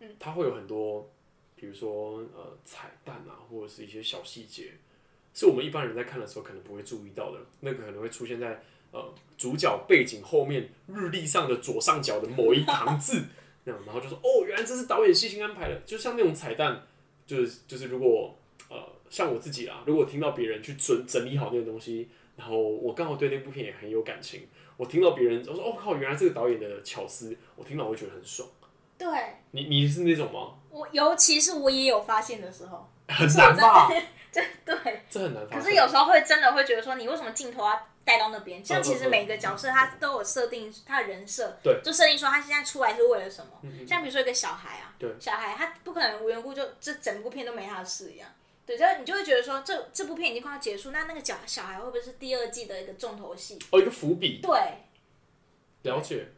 [0.00, 0.16] 嗯。
[0.20, 1.10] 它会有很多，
[1.56, 4.72] 比如说呃彩蛋啊，或者是一些小细节，
[5.32, 13.24] 是我们一般人在看的时候可能不会注意到的，那个可能会出现在呃主角背景后面日历上的左上角的某一行字，
[13.64, 16.82] 那样，然后就说哦，原来这是导演细心安排的，就像那种彩蛋，
[17.26, 18.36] 就是就是如果
[18.68, 18.76] 呃
[19.10, 24.48] 像我自己啊，如果听到别人去整整理好那个东西，然后我刚好对那部片也很有感情。
[24.76, 28.48] 我听到别人我说哦靠，原来这个导演的巧思，我听到我会觉得很爽。
[28.98, 29.08] 对
[29.50, 30.54] 你你是那种吗？
[30.70, 33.88] 我，尤其是我也有发现的时候，很难吧？
[34.32, 34.76] 这对。
[35.10, 35.62] 这很难发生。
[35.62, 38.64] 可是有时候会真的会觉得说，你为什么镜头要带到那边？
[38.64, 43.52] 像其实每个角色他都有设定他的人设，对就设定说他现在出来是为了什么。
[43.86, 48.28] 像比如说一个小孩啊，对小孩他不可能无缘无故就这整部片都没他的事一样。
[48.64, 53.58] 对，就是你就会觉得说，这这部片已经快要结束，那那个小小孩会不会是第二季的一个重头戏？
[53.72, 54.52] 哦，一个伏笔，对，
[55.82, 56.28] 了解，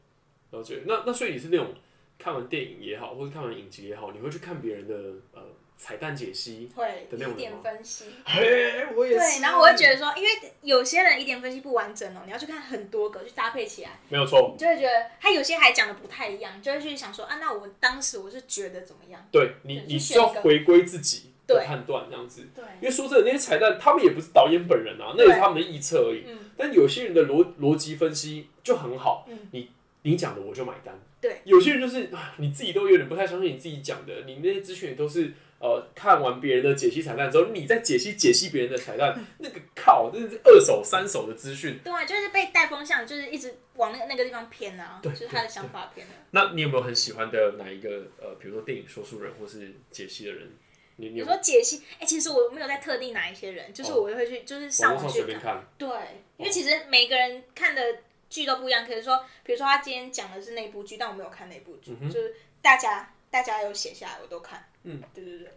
[0.51, 0.83] 了解。
[0.87, 1.75] 那那所以你是那种
[2.19, 4.95] 看完电影也好，或者看完影集也好，你会去看别人的
[5.33, 5.43] 呃
[5.77, 6.71] 彩蛋解析？
[6.75, 8.07] 会的那种疑点分析。
[8.25, 10.29] 嘿，我也对，然后我会觉得说，因为
[10.63, 19.27] 有些人一点分析不完整哦，你要去看很多个去搭配起来，没有错，你就会觉得他有些还讲的不太一样，就会去想说啊，那我当时我是觉得怎么样？
[19.31, 22.47] 对你对你需要一个回归自己的对判断这样子。
[22.55, 26.25] 对，因为说真的，那些彩蛋他们也不是导演本人啊，那也是他们的臆测而已。
[26.27, 29.71] 嗯，但有些人的逻逻辑分析就很好，嗯你
[30.03, 30.99] 你讲的我就买单。
[31.21, 35.33] 对，有些人就是啊你自己都有点不太相信你自己讲的，你那些资讯也都是
[35.65, 41.79] 呃看完别人的解析彩蛋之后，你再解析解析别人的彩蛋，那个靠，真的是二手三手的资讯。
[41.83, 46.13] 对啊，就是被带风向，就是一直往那个那个地方偏啊，对就是他的想法偏了。
[46.33, 50.53] 那你有没有很喜欢的哪一个呃，比如说电影说书人或是解析的人？
[50.97, 55.13] 你你有有时候解析，哎、其实我没有在特定哪一些人，就是哦我就会去，就是上网去看。
[55.13, 55.65] 随便看？
[55.79, 55.89] 对，
[56.37, 57.83] 因为其实每个人看的
[58.29, 58.87] 剧都不一样。
[58.87, 64.63] 可是说，比如说他今天讲的是那部剧，但我没有看那部剧，嗯就是大家大家有写下来，我都看。
[64.85, 65.51] 嗯，对对对，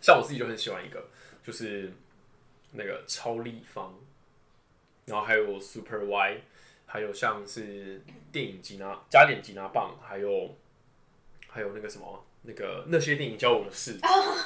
[0.00, 1.08] 像我自己就很喜欢一个，
[1.44, 1.92] 就是
[2.72, 3.94] 那个超立方，
[5.06, 6.40] 然后还有 Super Y，
[6.86, 10.56] 还有像是电影吉拿加点吉拿棒，还有
[11.48, 13.98] 还有那个什么那个那些电影教我的事，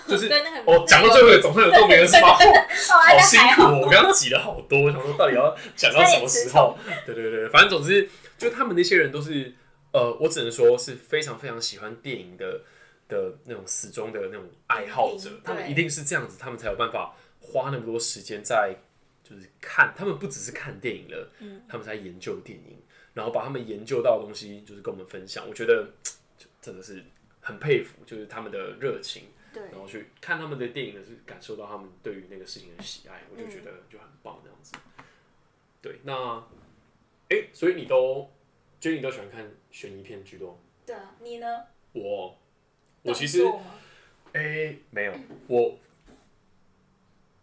[0.08, 2.28] 就是对那个哦讲到最后总算有共鸣了是吗？
[2.40, 6.76] 哦，好辛苦哦，我刚刚挤了好多，想说到底要讲到什么时候？
[7.06, 9.52] 对对对，反正总之，就他们那些人都是，
[9.92, 12.62] 呃，我只能说是非常非常喜欢电影的
[13.08, 18.76] 的那种死忠的那种爱好者嗯，他们一定是这样子，他们才有办法花那么多时间在
[19.22, 22.78] 就是看，他们不只是看电影了，嗯他们在研究电影，
[23.12, 25.88] 然后把他们研究到的东西就是跟我们分享，我觉得
[26.36, 27.04] 就真的是
[27.40, 29.24] 很佩服，就是他们的热情。
[29.52, 34.72] 对，然后去看他们的电影呢，是感受到他们对于那个事情的喜爱，我就觉得就很棒这样子。
[35.80, 36.44] 对，那
[37.28, 38.28] 哎、所以你都，
[38.80, 40.58] 就你都喜欢看悬疑片居多？
[40.84, 41.46] 对啊，你呢？
[41.92, 42.36] 我，
[43.04, 43.44] 我其实
[44.32, 45.14] 哎、没有，
[45.46, 45.78] 我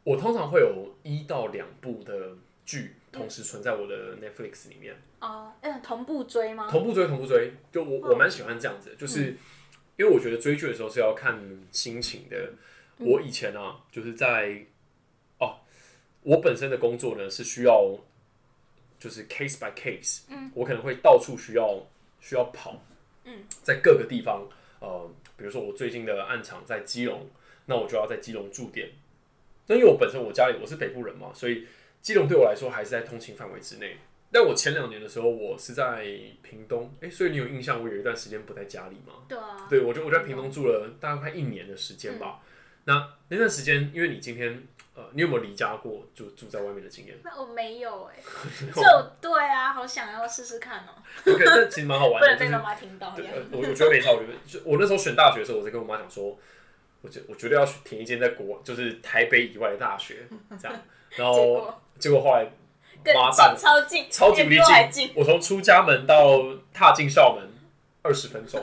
[0.04, 4.96] 我通常会有一到两部的剧同时存在我的 Netflix 里面。
[5.20, 6.68] 哦，嗯，同步追吗？
[6.70, 9.38] 同步追，同步追，就我我蛮喜欢这样子，就是
[9.98, 11.40] 因为我觉得追剧的时候是要看
[11.72, 12.54] 心情的。
[12.98, 14.66] 我以前啊，就是在
[15.40, 15.60] 哦，
[16.24, 17.96] 我本身的工作呢是需要
[19.00, 21.86] 就是 case by case，嗯，我可能会到处需要
[22.20, 22.84] 需要跑，
[23.24, 24.48] 嗯，在各个地方，
[24.80, 25.10] 呃，
[25.42, 27.28] 比如说我最近的暗场在基隆，
[27.66, 28.92] 那我就要在基隆驻点。
[29.66, 31.66] 那因为我本身我家里我是北部人嘛，所以
[32.00, 33.98] 基隆对我来说还是在通勤范围之内。
[34.32, 36.06] 但我前两年的时候，我是在
[36.44, 39.26] 屏东，哎、所以你有印象，我有一段时间不在家里吗？
[39.28, 42.42] 对啊，对，我就我在屏东住了大概快一年的时间吧。
[42.86, 44.64] 那那段时间，因为你今天
[45.02, 48.16] 呃，你有没有离家过，就住在外面的经验那我没有哎，
[48.76, 48.82] 就
[49.20, 50.94] 对啊，好想要试试看哦
[51.26, 53.16] ，？OK，但其实蛮好玩的， 就是不然被妈妈听到
[53.52, 56.38] 我我觉得没差，我觉得就我那时候选大学的时候，我在跟我妈讲说，
[57.02, 60.28] 我觉我绝对要去填一间在国就是台北以外的大学，
[60.62, 60.78] 这样，
[61.16, 62.46] 然后结果后来
[63.04, 65.12] 更妈蛋，超近，超近。
[65.16, 67.48] 我从出家门到踏进校门
[68.04, 68.60] 二十分钟，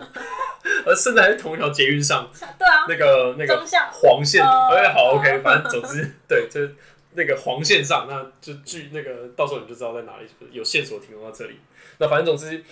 [0.85, 6.75] 而 甚至还是同一条捷运上，对啊，那个那个中校黄线，哦哎、好，OK，反正总之对，就是
[7.15, 11.61] 那个黄线上，那就距那个到时候你就知道在哪里，有线索提供到这里。
[11.99, 12.63] 那反正总之，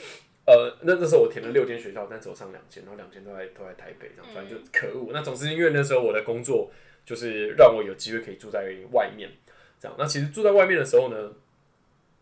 [0.44, 5.10] 呃，那那时候我填了六间学校，但只有上两间，然后两间都在都在台北，这样反正就可恶。
[5.12, 6.70] 那总之，因为那时候我的工作
[7.04, 9.30] 就是让我有机会可以住在外面，
[9.80, 9.96] 这样。
[9.96, 11.32] 那其实住在外面的时候呢，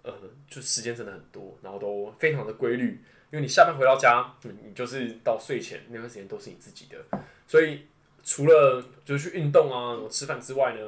[0.02, 0.12] 呃，
[0.46, 3.02] 就时间真的很多，然后都非常的规律。
[3.34, 7.18] 因为你下班回到家，嗯你就是到睡前那段时间都是你自己的，
[7.48, 7.80] 所以
[8.22, 10.80] 除了就是去运动啊、我吃饭之外呢，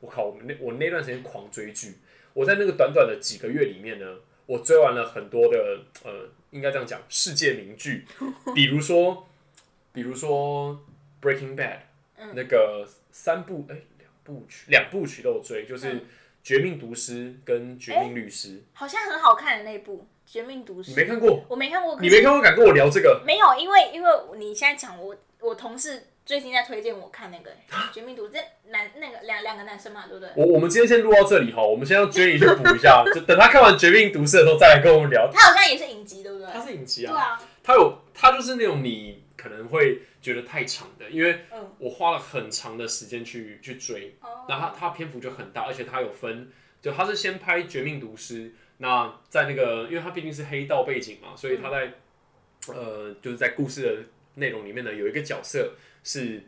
[0.00, 1.94] 我靠，我们那我那段时间狂追剧，
[2.34, 8.04] 我在那个短短的几个月里面呢，我追完了很多的呃，应该这样讲，世界名剧，
[8.54, 9.26] 比如说，
[9.94, 10.78] 比如说
[11.26, 11.78] 《Breaking Bad》，
[12.34, 15.86] 那个三部哎两部曲两部曲都有追，就是
[16.44, 21.44] 《绝命毒师》跟《绝命律师》好像很好看的那部《绝命毒师你》，没看过？
[21.48, 23.22] 我没看过，你没看过敢跟我聊这个？
[23.24, 27.50] 没有，因为因为你现在讲我，我同事最近在推荐我看那个
[27.94, 30.28] 《绝命毒师》，这男那个两两个男生嘛，对不对？
[30.36, 35.30] 我我们今天先录到这里哈，我们先让 Jenny 去补一下， 就等他看完《绝命毒师》的时候再来跟我们聊。
[35.32, 36.48] 他好像也是影集，对不对？
[36.52, 46.50] 他是影集啊对啊，啊，他有他就是那种你可可能会觉得太长的，因为嗯我花了很长的时间去去追，哦，那它它篇幅就很大，而且他有分，
[46.82, 51.94] 就他是先拍《绝命毒师》，那在那个，因为他毕竟是黑道背景嘛，所以他在、
[52.68, 54.02] 呃，就是在故事的
[54.34, 56.42] 内容里面呢，有一个角色是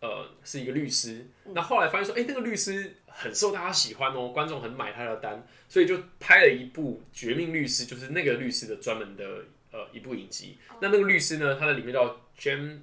[0.00, 10.58] 呃是一个律师，那后来发现说，哎、那个律师很受大家喜欢哦，观众很买他的单，所以就拍了一部《绝命律师》，就是那个律师的专门的呃一部影集。
[10.80, 12.78] 那那个律师呢，他在里面叫 James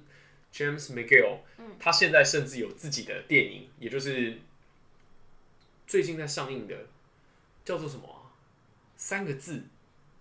[0.52, 1.38] James McGill，
[1.78, 4.38] 他现在甚至有自己的电影，也就是
[5.86, 6.74] 最近在上映的，
[7.64, 8.17] 叫做什么啊、
[8.98, 9.62] 三个字，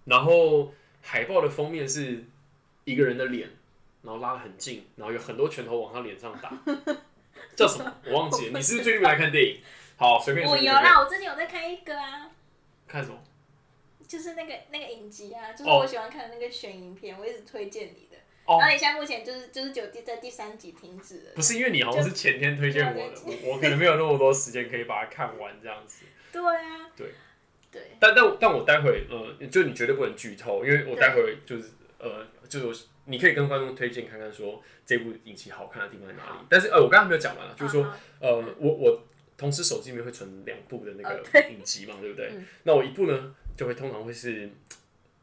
[0.06, 2.24] 然后海报的封面是
[2.86, 3.50] 一个人的脸，
[4.04, 6.58] 然后拉得很近，然后有很多拳头往他脸上打，
[7.58, 7.94] 叫什么？
[8.06, 8.58] 我忘记了。
[8.58, 9.62] 你是不是最近没来看电影？
[9.98, 12.30] 好，随便我有啦，我最近有在看一个啊，
[12.88, 13.20] 看什么？
[14.08, 18.18] 就是那个那个影集啊，就是哦我喜欢看的那个悬疑片，我一直推荐你的。
[18.46, 21.32] 哦然后你现在目前就是就是只有第在第三集停止了。
[21.36, 26.06] 不是因为你好像是前天推荐我的，我我可能没有那么多时间可以把它看完这样子。
[26.32, 26.90] 对啊。
[26.96, 27.12] 对。
[27.72, 27.82] 对。
[28.00, 36.46] 但但但我待会呃，就你绝对不能剧透，因为我待会就是呃，就是你可以跟观众推荐看看说这部影集好看的地方在哪里。
[36.50, 39.04] 但是呃，我刚刚没有讲完了，就是说呃，我我
[39.38, 42.30] 同时手机里面会存两部的那哦个影集嘛，对不对？
[42.34, 44.50] 嗯 那我一部呢，就会通常会是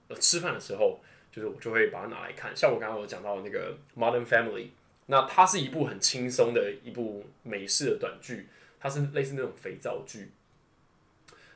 [0.08, 1.00] 呃吃饭的时候，
[1.32, 2.54] 就是我就会把它拿来看。
[2.54, 4.62] 像我刚刚有讲到的那个《Modern Family》，
[5.06, 8.46] 那它是一部很轻松的一部美式的短剧，
[8.78, 10.30] 它是类似那种肥皂剧。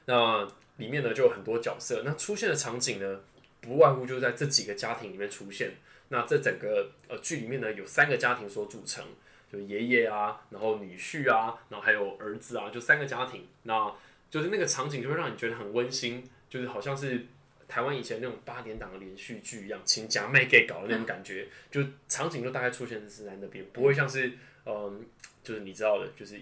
[0.08, 3.20] 那里面呢就有很多角色，那出现的场景呢，
[3.60, 5.72] 不外乎就在这几个家庭里面出现。
[6.08, 9.04] 那这整个呃剧里面呢，有三个家庭所组成，
[9.52, 13.46] 就爷爷啊，然后女婿啊，然后还有儿子啊，就三个家庭。
[13.64, 13.92] 那
[14.30, 17.26] 就是那个场景就会让你觉得很温馨，就是好像是
[17.68, 21.48] 台湾以前那种八点档的连续剧一样，请假妹给搞的那种感觉。
[21.70, 24.32] 就场景就大概出现是在那边，不会像是
[24.64, 25.04] 嗯，
[25.44, 26.40] 就是你知道的，就是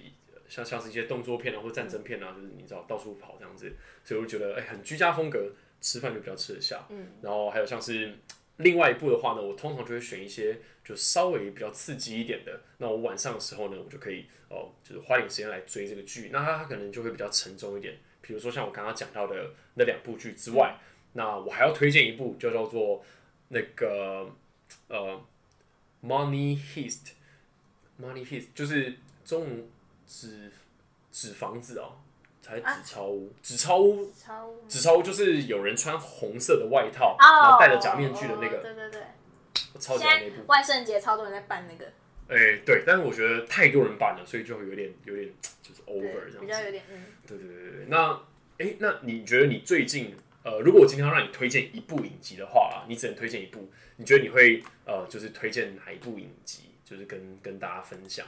[0.48, 3.72] 像像是一些动作片啊或战争片啊，就是你知道到处跑这样子，
[4.04, 6.86] 所以我就觉得哎、很居家风格，吃饭就比较吃得下。
[6.88, 8.14] 嗯，然后还有像是
[8.58, 12.60] 另外一部的话呢，我通常就会选一些就稍微比较刺激一点的。
[12.78, 16.30] 那我晚上的时候呢，我就可以哦，就是花点时间来追这个剧。
[16.32, 17.96] 那它它可能就会比较沉重一点。
[18.20, 20.76] 比如说像我刚刚讲到的那两部剧之外，
[21.12, 23.04] 那我还要推荐一部，就叫做
[23.48, 24.28] 那个
[24.88, 25.20] 呃
[26.06, 27.04] 《Money Heist》。
[28.02, 29.68] Money Heist 就是中文
[30.06, 30.50] 纸
[31.10, 31.98] 纸房子哦，
[32.46, 33.32] 还是纸钞屋？
[33.42, 39.02] 纸钞屋，超纸钞屋就是有人穿红色的外套，哦，然后戴着假面具的那哦个，对对对。
[39.72, 40.46] 我超级爱那部。
[40.46, 41.86] 万圣节超多人在办那个，
[42.28, 45.30] 哎、对，但是我觉得太多人办了，所以就有点有点
[45.62, 46.38] 就是 over 对，这样子。
[46.40, 47.04] 比较有点嗯。
[47.26, 47.86] 对对对对对。
[47.88, 48.20] 那
[48.58, 58.26] 哎、那你觉得你最近呃，如果我今天要让你推荐一部影集的话，你只能推荐一部，你觉得你会呃，就是推荐哪一部影集，就是跟跟大家分享？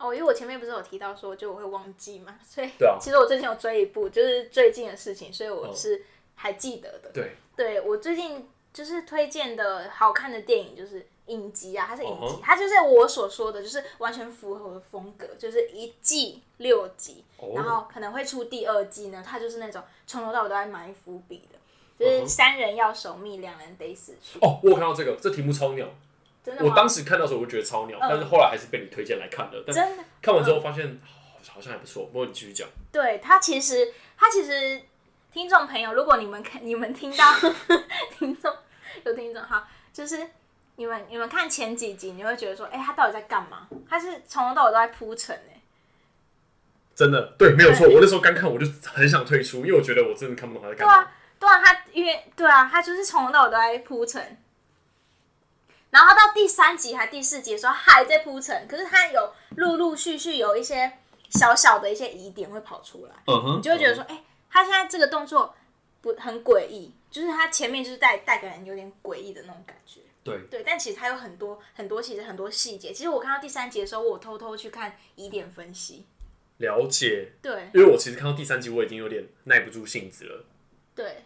[0.00, 6.02] 哦，因为我前面不是有提到说，就我会忘记嘛，所以对啊其实我最近有追一部，就是最近的事情，所以我哦是
[6.34, 7.10] 还记得的。
[7.12, 17.22] 对，对我最近就是推荐的好看的电影，就是影集啊，它是影集哦它就是我所说的，就是完全符合我的风格，就是一季六集，
[17.54, 21.58] 然哦，后可能会出第二季呢，它就是那种从头到尾都在埋伏笔的，
[21.98, 24.38] 就嗯是三人要守密，两人得死去。
[24.40, 25.86] 哦，我有看到这个，这题目超鸟。
[26.58, 29.62] 我当时看到的时候，我就觉得超鸟，但是后来还是被你推荐来看的。
[29.66, 31.00] 但真的看完之后发现
[31.42, 32.06] 好好像还不错。
[32.06, 32.68] 不过你继续讲。
[32.92, 34.80] 对他其实，他其实
[35.32, 37.24] 听众朋友，如果你们看你们听到
[38.18, 38.52] 听众
[39.04, 40.28] 有听众哈，就是
[40.76, 43.68] 你们你们看前几集，你会觉得说，哎、他到底在干嘛？
[43.88, 45.60] 他是从头到尾都在铺陈哎，
[46.94, 47.86] 真的，对，没有错。
[47.86, 50.94] 我那时候刚看，我就很想退出，因为我觉得我真的看不懂他在干嘛。
[50.94, 54.36] 对啊，对啊，他因为对啊，他就是从头到尾都在铺陈。
[55.90, 60.92] 然后到第三集还第四集的时候还在铺陈，可是他有陆陆续续有一些
[61.30, 65.54] 小小的一些疑点会跑出来，嗯哼你就会觉得说，哎、他现在这个动作
[66.00, 70.00] 不很诡异，就是他前面就是带带给人有点诡异的那种感觉。
[70.22, 72.92] 对，对，但其实他有很多很多，其实很多细节。
[72.92, 76.06] 其实我看到第三集的时候，我偷偷去看疑点分析。
[76.58, 77.32] 了解。
[77.40, 80.44] 对因为我其实看到第三集，我已经有点耐不住性子了。
[80.94, 81.24] 对，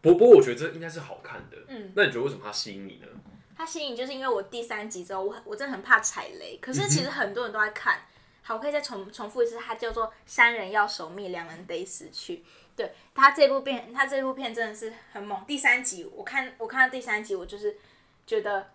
[0.00, 1.56] 不不过我觉得这应该是好看的。
[1.66, 3.08] 嗯，那你觉得为什么它吸引你呢？
[3.58, 8.02] 它吸引就是因为我第三集之后，我我真的很怕踩雷，可是其实很多人都在看。
[8.40, 12.36] 好，我可以再重重复一次，它叫做《三人要守密，两人得死去》。
[12.76, 15.44] 对，它这部片，它这部片真的是很猛。
[15.44, 17.76] 第三集，我看我看到第三集，我就是
[18.24, 18.70] 觉得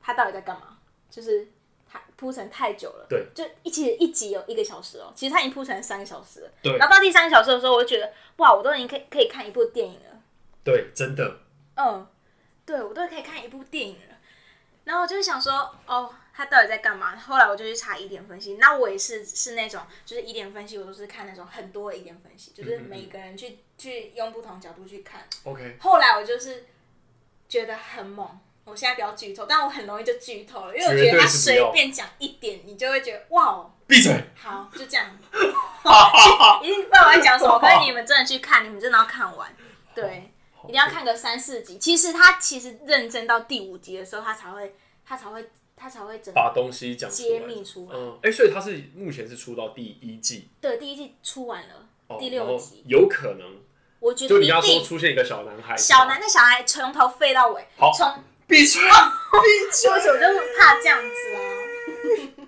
[0.00, 0.78] 他到底在干嘛？
[1.10, 1.46] 就是
[1.86, 6.50] 他铺陈太久了，对，就一其实一集有一个小时哦，其实他已经铺陈三个小时了。
[6.62, 10.20] 对然后到第三个小时的时候，我就觉得哇，我都已经可以可以看一部电影了。
[10.64, 11.40] 对，真的。
[11.76, 12.06] 嗯，
[12.70, 14.16] 对我都可以看一部电影了。
[14.84, 17.16] 然后我就想说，哦，他到底在干嘛？
[17.16, 25.26] 后来我就去查疑点分析，那我也是是那种，就是疑点分析，我都是看那种很多的疑点分析，就是每个人去去用不同角度去看。
[25.44, 26.66] OK，后来我就是
[27.48, 34.12] 觉得很猛，我现在不要剧透，但我很容易就剧透了，因为我觉得他随便讲一点，你就会觉得哇哦，闭嘴。
[34.34, 35.06] 好，就这样。
[36.62, 39.54] 一定不知道我在讲什么，可是你们真的去看，你们真的要看完，
[39.94, 40.32] 对，
[40.68, 41.78] 一定要看个三四集。
[41.78, 47.40] 其实他其实认真到第五集的时候，他才会，他才会，他才会整把东西讲出揭。
[47.40, 47.96] 秘出来。
[47.96, 53.58] 嗯，哎、所以他是目前是出到第一季，对，第一季出完了，哦、第六集，有可能
[53.98, 58.88] 我觉就你要说得一定出现一个小男孩，小男的小孩从头废到尾，好从闭嘴， 闭
[59.72, 62.39] 嘴我就是怕这样子啊。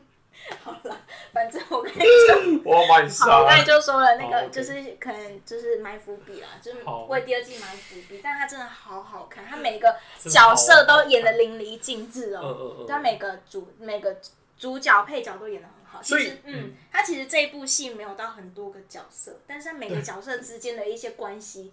[1.33, 2.63] 反正我跟你说。
[2.71, 3.65] 我要把你好，我刚才杀。
[3.65, 9.97] 就说了，那好个就是可能就是埋伏笔啦，就是好为第二季埋伏笔，但他真的好好看，他每个
[10.29, 14.17] 角色都好演的淋漓尽致嗯哦，他每个主每个
[14.59, 16.03] 主角配角都演的很好。
[16.03, 21.73] 所以其实，嗯，他其实这一部戏没有到很多个角色，但是他每个角色之间的一些关系，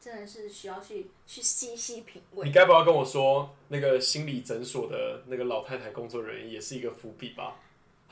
[0.00, 2.54] 真的是需要去去细细品味你味。
[2.54, 7.56] 该不要跟我说那个心理诊所的那个老太太工作人员也是一个伏笔吧？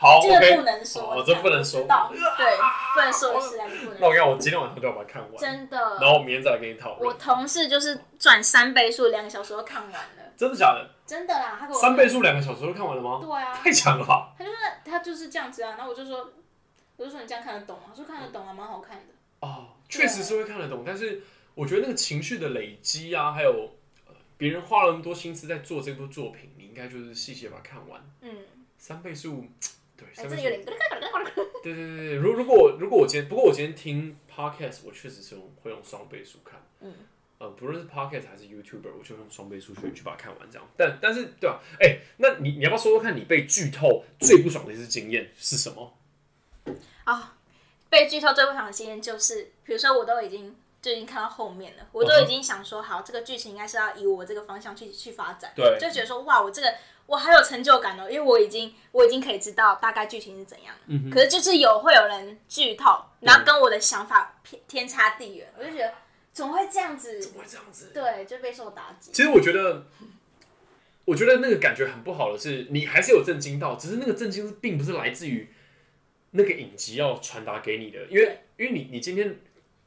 [0.01, 2.57] 好这个不能说，我这不能说对，
[2.95, 4.01] 不能说的事啊，你不能。
[4.01, 7.13] 那我看我今天晚上就要把它看完，真的，然后我明天再来跟你讨论我。
[7.15, 10.33] 同事就是转三倍速，两个小时都看完了。
[10.37, 10.89] 真的假的？
[11.05, 13.19] 真的啦，他给我三倍速两个小时都看完了吗？
[13.21, 14.33] 对啊，太强了吧！
[14.39, 16.31] 他就是他就是这样子啊，然后我就说，
[16.97, 17.87] 我就说你这样看得懂吗？
[17.89, 19.05] 他说看得懂啊，蛮好看的。
[19.41, 21.23] 哦，确实是会看得懂，但是
[21.57, 23.73] 我觉得那个情绪的累积啊，还有
[24.07, 28.01] 呃别人花了那么多心思在做这部作品，你应该就是细细把它看完。
[28.21, 28.31] 嗯，
[28.77, 29.45] 三倍速，
[29.99, 36.95] 对，哎，三倍速这有点，对对对对，如如果如果我今天，不过我今天听 podcast，我确实是用会用双倍速看，嗯，
[37.39, 40.67] 呃，不论是 podcast 还是 YouTuber，我就用双倍速去去把它看完这样。
[40.77, 45.99] 但但是对吧、哎、那你你要不要说说看你被剧透最不爽的一次经验是什么？
[47.05, 47.37] 啊，
[47.91, 56.75] 被剧透最不爽的经验就是，比如说我都已经就已经看到后面了，我都已经想说好，这个剧情应该是要以我这个方向去去发展，对就觉得说哇，我这个
[57.09, 60.81] 我好有成就感哦，因为我已经我已经可以知道大概剧情是怎样了。
[60.89, 65.95] 嗯可是就是有会有人剧透，然后跟我的想法偏天差地远，我就觉得
[66.35, 67.19] 怎么会这样子？
[67.19, 67.93] 怎么会这样子？
[67.95, 69.11] 对，就备受打击。
[69.11, 69.87] 其实我觉得，
[71.07, 75.49] 我觉得那个感觉很不好的是，你还是有震惊到，只是那个震惊是并不是来自于
[76.33, 79.41] 那个影集要传达给你的，因为因为你你今天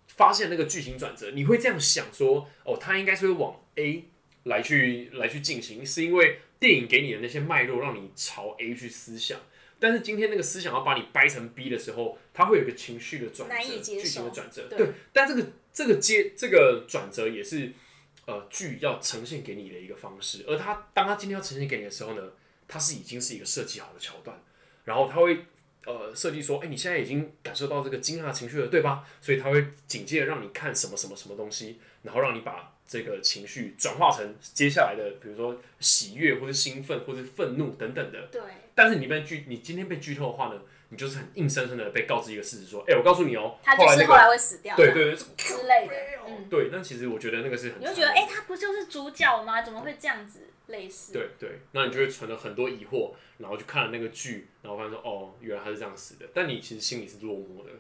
[0.08, 4.06] 发现那个剧情转折，你会这样想说，哦，他应该是会往 A
[4.46, 9.40] 来去来去进行，是因为电影给你的那些脉络让你朝 A 去思想。
[9.80, 14.68] 但是今天那个思想要把你掰成 B 的时候，它会有一个情绪的转折，剧情的转折。
[14.70, 15.44] 对对，但这个
[15.74, 17.74] 这个接这个转折也是
[18.28, 22.22] 呃剧要呈现给你的一个方式，而他当他今天要呈现给你的时候呢，
[22.68, 24.40] 它是已经是一个设计好的桥段，
[24.86, 25.46] 然后他会
[25.88, 29.04] 呃设计说，哎、你现在已经感受到这个惊讶的情绪了，对吧？
[29.20, 38.28] 所以他会紧接着让你看什么什么什么东西，然后让你把这个情绪转化成接下来的，比如说喜悦或者兴奋或者愤怒等等的。
[38.30, 38.42] 对，
[38.76, 45.96] 但是你被剧，你今天被剧透的话呢，你就是很硬生生的被告知一个事实，说，哎、我告诉你哦、他就是后来会死掉，对对对，之类的，
[46.28, 49.62] 嗯，对，那其实我觉得那个是很，你会觉得，哎、他不就是主角吗？
[49.62, 50.42] 怎么会这样子？
[50.68, 57.72] 类似，对对，那你就会存了很多疑惑，然后去看了那个剧，然后发现说，哦，原来他是这样死的，但你其实心里是落寞的，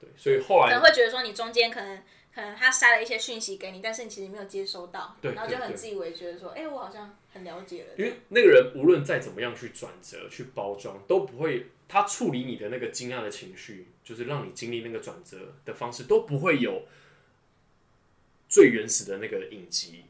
[0.00, 2.00] 对，所以后来可能，会觉得说你中间可能
[2.34, 16.82] 可能他塞了一些讯息给你，但是你其实没有接收到，对然后就很自以为觉得说，哎、我好像很了解了，因为那个人无论再怎么样去转折、去包装，都不会，他处理你的那个惊讶的情绪，就是让你经历那个转折的方式，都不会有
[18.48, 20.04] 最原始的那个影集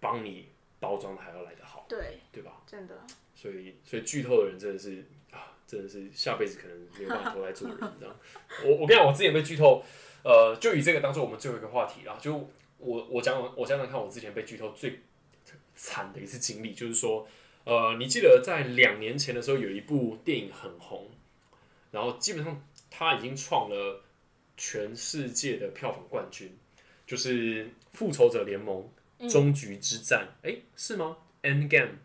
[0.00, 0.48] 帮你
[0.80, 2.60] 包装的还要来得好，对，对吧？
[2.66, 3.06] 真的，
[3.36, 8.16] 所以，所以剧透的人真的是啊，真的是下辈子可能没有办法投来做人这样。
[8.64, 9.84] 我我跟你讲，我之前被剧透，
[10.24, 12.16] 呃，就以这个当做我们最后一个话题啦。
[12.20, 12.48] 就
[12.78, 15.00] 我我讲我讲讲看，我之前被剧透最
[15.74, 17.26] 惨的一次经历，就是说，
[17.64, 21.08] 呃，你记得在两年前的时候有一部电影很红，
[21.90, 24.02] 然后基本上它已经创了
[24.56, 26.56] 全世界的票房冠军，
[27.06, 28.88] 就是《复仇者联盟：
[29.30, 31.98] 终局之战》哎、是吗？End Game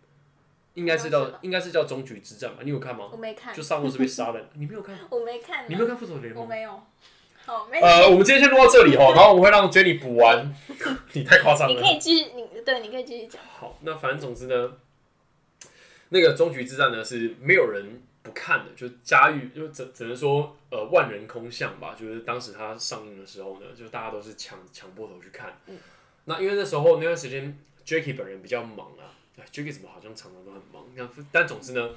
[0.74, 2.62] 应该是叫应该是叫终局之战吧？
[2.64, 3.18] 你有看吗我？
[3.18, 4.98] 没看就，萨诺斯被杀了，你没有看？
[5.10, 6.44] 我没看，你没有看《复仇者联盟》？
[6.46, 6.82] 我没有，
[7.82, 10.54] 呃，我们今天先录到这里哦，然后我们会让 Jenny 补完。
[11.14, 11.74] 你太夸张了。
[11.74, 14.74] 你可以继续，你对，你可以继续讲，好，那反正总之呢，
[16.10, 21.96] 那个终局之战呢是没有人不看的，就是家喻，就只只能说呃万人空巷吧。
[21.98, 25.58] 就是当时它上映的时候呢，就大家都是抢抢破头去看。
[26.26, 30.84] 那因为那时候那段时间 Jacky 本人比较忙啊，哎，Jacky 怎么好像常常都很忙？
[30.96, 31.92] 那但总之呢，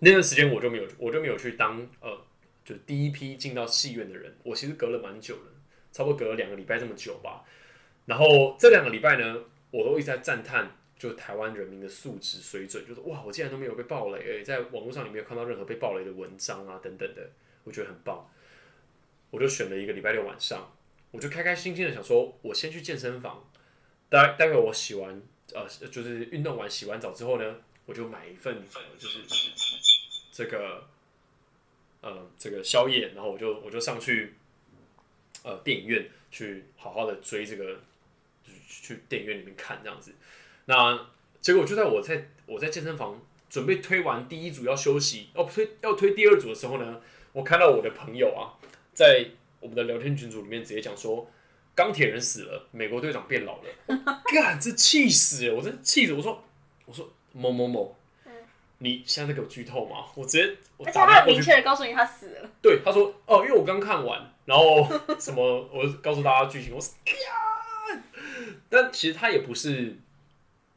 [0.00, 2.20] 那段时间我就没有，我就没有去当呃，
[2.64, 4.34] 就第一批进到戏院的人。
[4.42, 5.52] 我其实隔了蛮久了，
[5.92, 7.44] 差不多隔了两个礼拜这么久吧。
[8.06, 17.30] 然后这两个礼拜呢，我都一直在赞叹，就台湾人民的素质水准，就是哇，我竟然都没有被暴雷，诶在网络上也没有看到任何被暴雷的文章啊等等的，
[17.64, 18.28] 我觉得很棒。
[19.30, 20.76] 我就选了一个礼拜六晚上，
[21.10, 23.50] 我就开开心心的想说，我先去健身房，
[24.08, 25.20] 待待会我洗完
[25.54, 27.56] 呃就是运动完洗完澡之后呢，
[27.86, 28.62] 我就买一份
[28.98, 29.20] 就是
[30.30, 30.86] 这个
[32.04, 34.34] 呃这个宵夜，然后我就我就上去
[35.42, 37.80] 呃电影院去好好的追这个。
[38.66, 40.12] 去电影院里面看这样子，
[40.66, 41.08] 那
[41.40, 47.00] 结果就在我在我在健身房准备推完第一组要休息，要推要推第二组的时候呢，
[47.32, 48.60] 我看到我的朋友啊，
[48.92, 49.30] 在
[49.60, 51.30] 我们的聊天群组里面直接讲说，
[51.74, 53.70] 钢铁人死了，美国队长变老了，
[54.26, 56.44] 干这气死，我真气死，我说
[56.84, 57.96] 我说某某某，
[58.84, 60.04] 你现在在给我剧透吗？
[60.14, 64.86] 我直接我打他明确的告诉你他死了，对，他说哦，因为我刚看完，然后
[65.18, 66.92] 什么，我告诉大家剧情，我说。
[68.68, 69.96] 但其实他也不是，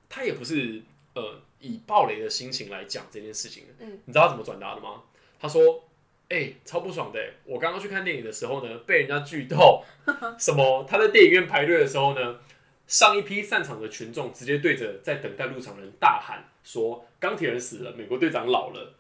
[0.07, 0.81] 他也不是
[1.15, 5.01] 呃以暴雷的心情来讲这件事情嗯，你知道他怎么转达的吗？
[5.39, 5.83] 他说
[6.29, 7.19] ：“哎，超不爽的！
[7.45, 9.83] 我刚刚去看电影的时候呢，被人家剧透
[10.37, 10.85] 什么？
[10.87, 12.39] 他在电影院排队的时候呢，
[12.85, 18.93] 上一批散场的群众直接对着在等待入场的人大喊说：‘钢铁人死了，美国队长老了。’”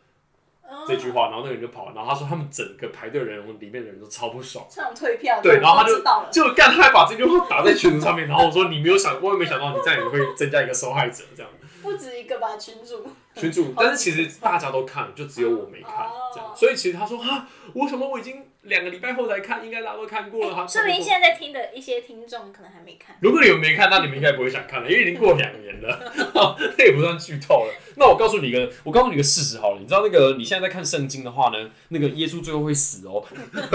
[0.85, 5.95] 这句话，然后那个人就跑了，然后他说他们整个排队人里面的人都超不爽，这种退票，对，然后他就
[6.29, 11.49] 就干，他还把这句话打在群组上面，然后我说你没有想，我也没想到你这样也会增加一个受害者，这样。
[11.81, 13.07] 不止一个吧，群主。
[13.33, 16.05] 群主， 但是其实大家都看，就只有我没看，
[16.35, 18.45] 这样，所以其实他说啊，我什么我已经。
[18.67, 20.67] 两个礼拜后才看，应该大家都看过了哈。
[20.67, 23.15] 说明现在在听的一些听众可能还没看。
[23.21, 26.13] 如果你们没看，那你们应该不会想看了，因为已经过两年了，
[26.77, 27.73] 那也不算剧透了。
[27.95, 33.25] 那我告诉你一个，我告诉你一个事实好了，你知道那个你现在在看圣经的话呢，那个耶稣最后会死哦。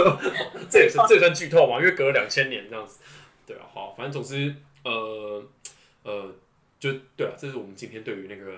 [0.70, 1.78] 这也是这也算剧透嘛？
[1.78, 3.00] 因为隔了两千年这样子。
[3.46, 5.42] 对啊，好，反正总之，呃
[6.04, 6.32] 呃，
[6.78, 8.52] 就对啊，这是我们今天对于那个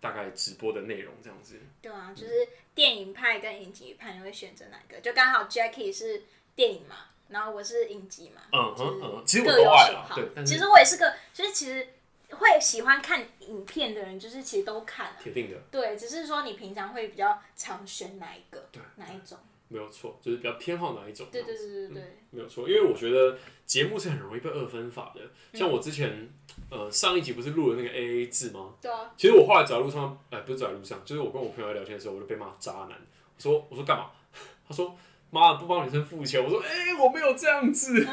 [0.00, 1.58] 大概直播的内容这样子。
[1.80, 2.48] 对啊，就是。
[2.78, 5.00] 电影派跟影集派，你会选择哪个？
[5.00, 6.22] 就刚好 Jackie 是
[6.54, 6.94] 电影嘛，
[7.26, 10.14] 然后我是影集嘛，嗯嗯嗯，其实各有喜好。
[10.14, 11.88] 对，其实我也是个，就是其实
[12.30, 15.10] 会喜欢看影片的人，就是其实都看。
[15.20, 15.56] 铁定的。
[15.72, 18.68] 对，只是说你平常会比较常选哪一个？
[18.70, 19.36] 对，哪一种？
[19.68, 21.26] 没有错，就是比较偏好哪一种。
[21.30, 25.20] 对对对对对，没有错，因为我觉得节目是很容易被二分法的。
[25.56, 26.28] 像我之前。
[26.70, 28.74] 呃，上一集不是录了那个 A A 制吗？
[28.82, 29.10] 对啊。
[29.16, 32.90] 其实我后来走在路上，哎，不是走在路上，就是我跟我朋友在聊天的时候，我就被骂渣男。
[32.90, 34.10] 我说，我说干嘛？
[34.68, 34.94] 他说，
[35.30, 36.42] 妈的，不帮女生付钱。
[36.42, 38.06] 我说，哎，我没有这样子。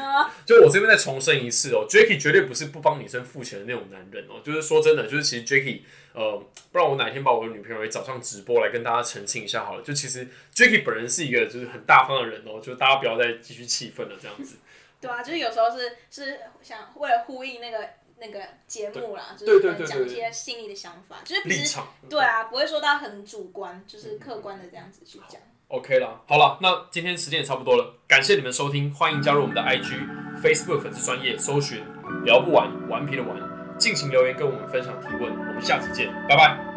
[0.44, 4.40] 就我这边再重申一次哦，Jacky 绝对不是不帮女生付钱的那种男人哦。
[4.44, 9.82] 就是说真的，就是其实 Jacky，呃，不然我哪天把我的女朋友也找上直播来跟大家澄清一下好了。
[9.82, 14.56] 就其实 Jacky 本人是一个就是很大方的人哦，就大家不要再继续气愤了这样子。
[15.00, 17.88] 对啊，就是有时候是是想为了呼应那个。
[18.18, 25.38] 那个节目啦，就是讲一些心里的想法，就是立场，对啊，不会说到很主观，就是客观的这样子去讲。
[25.68, 29.98] OK 啦，好了，那今天时间也差不多了，感谢你们收听，欢迎加入我们的 IG、
[30.40, 31.82] Facebook 粉丝专业，搜寻
[32.24, 33.36] 聊不完，顽皮的玩，
[33.76, 36.75] 尽情留言跟我们分享提问，我们下次见，拜拜。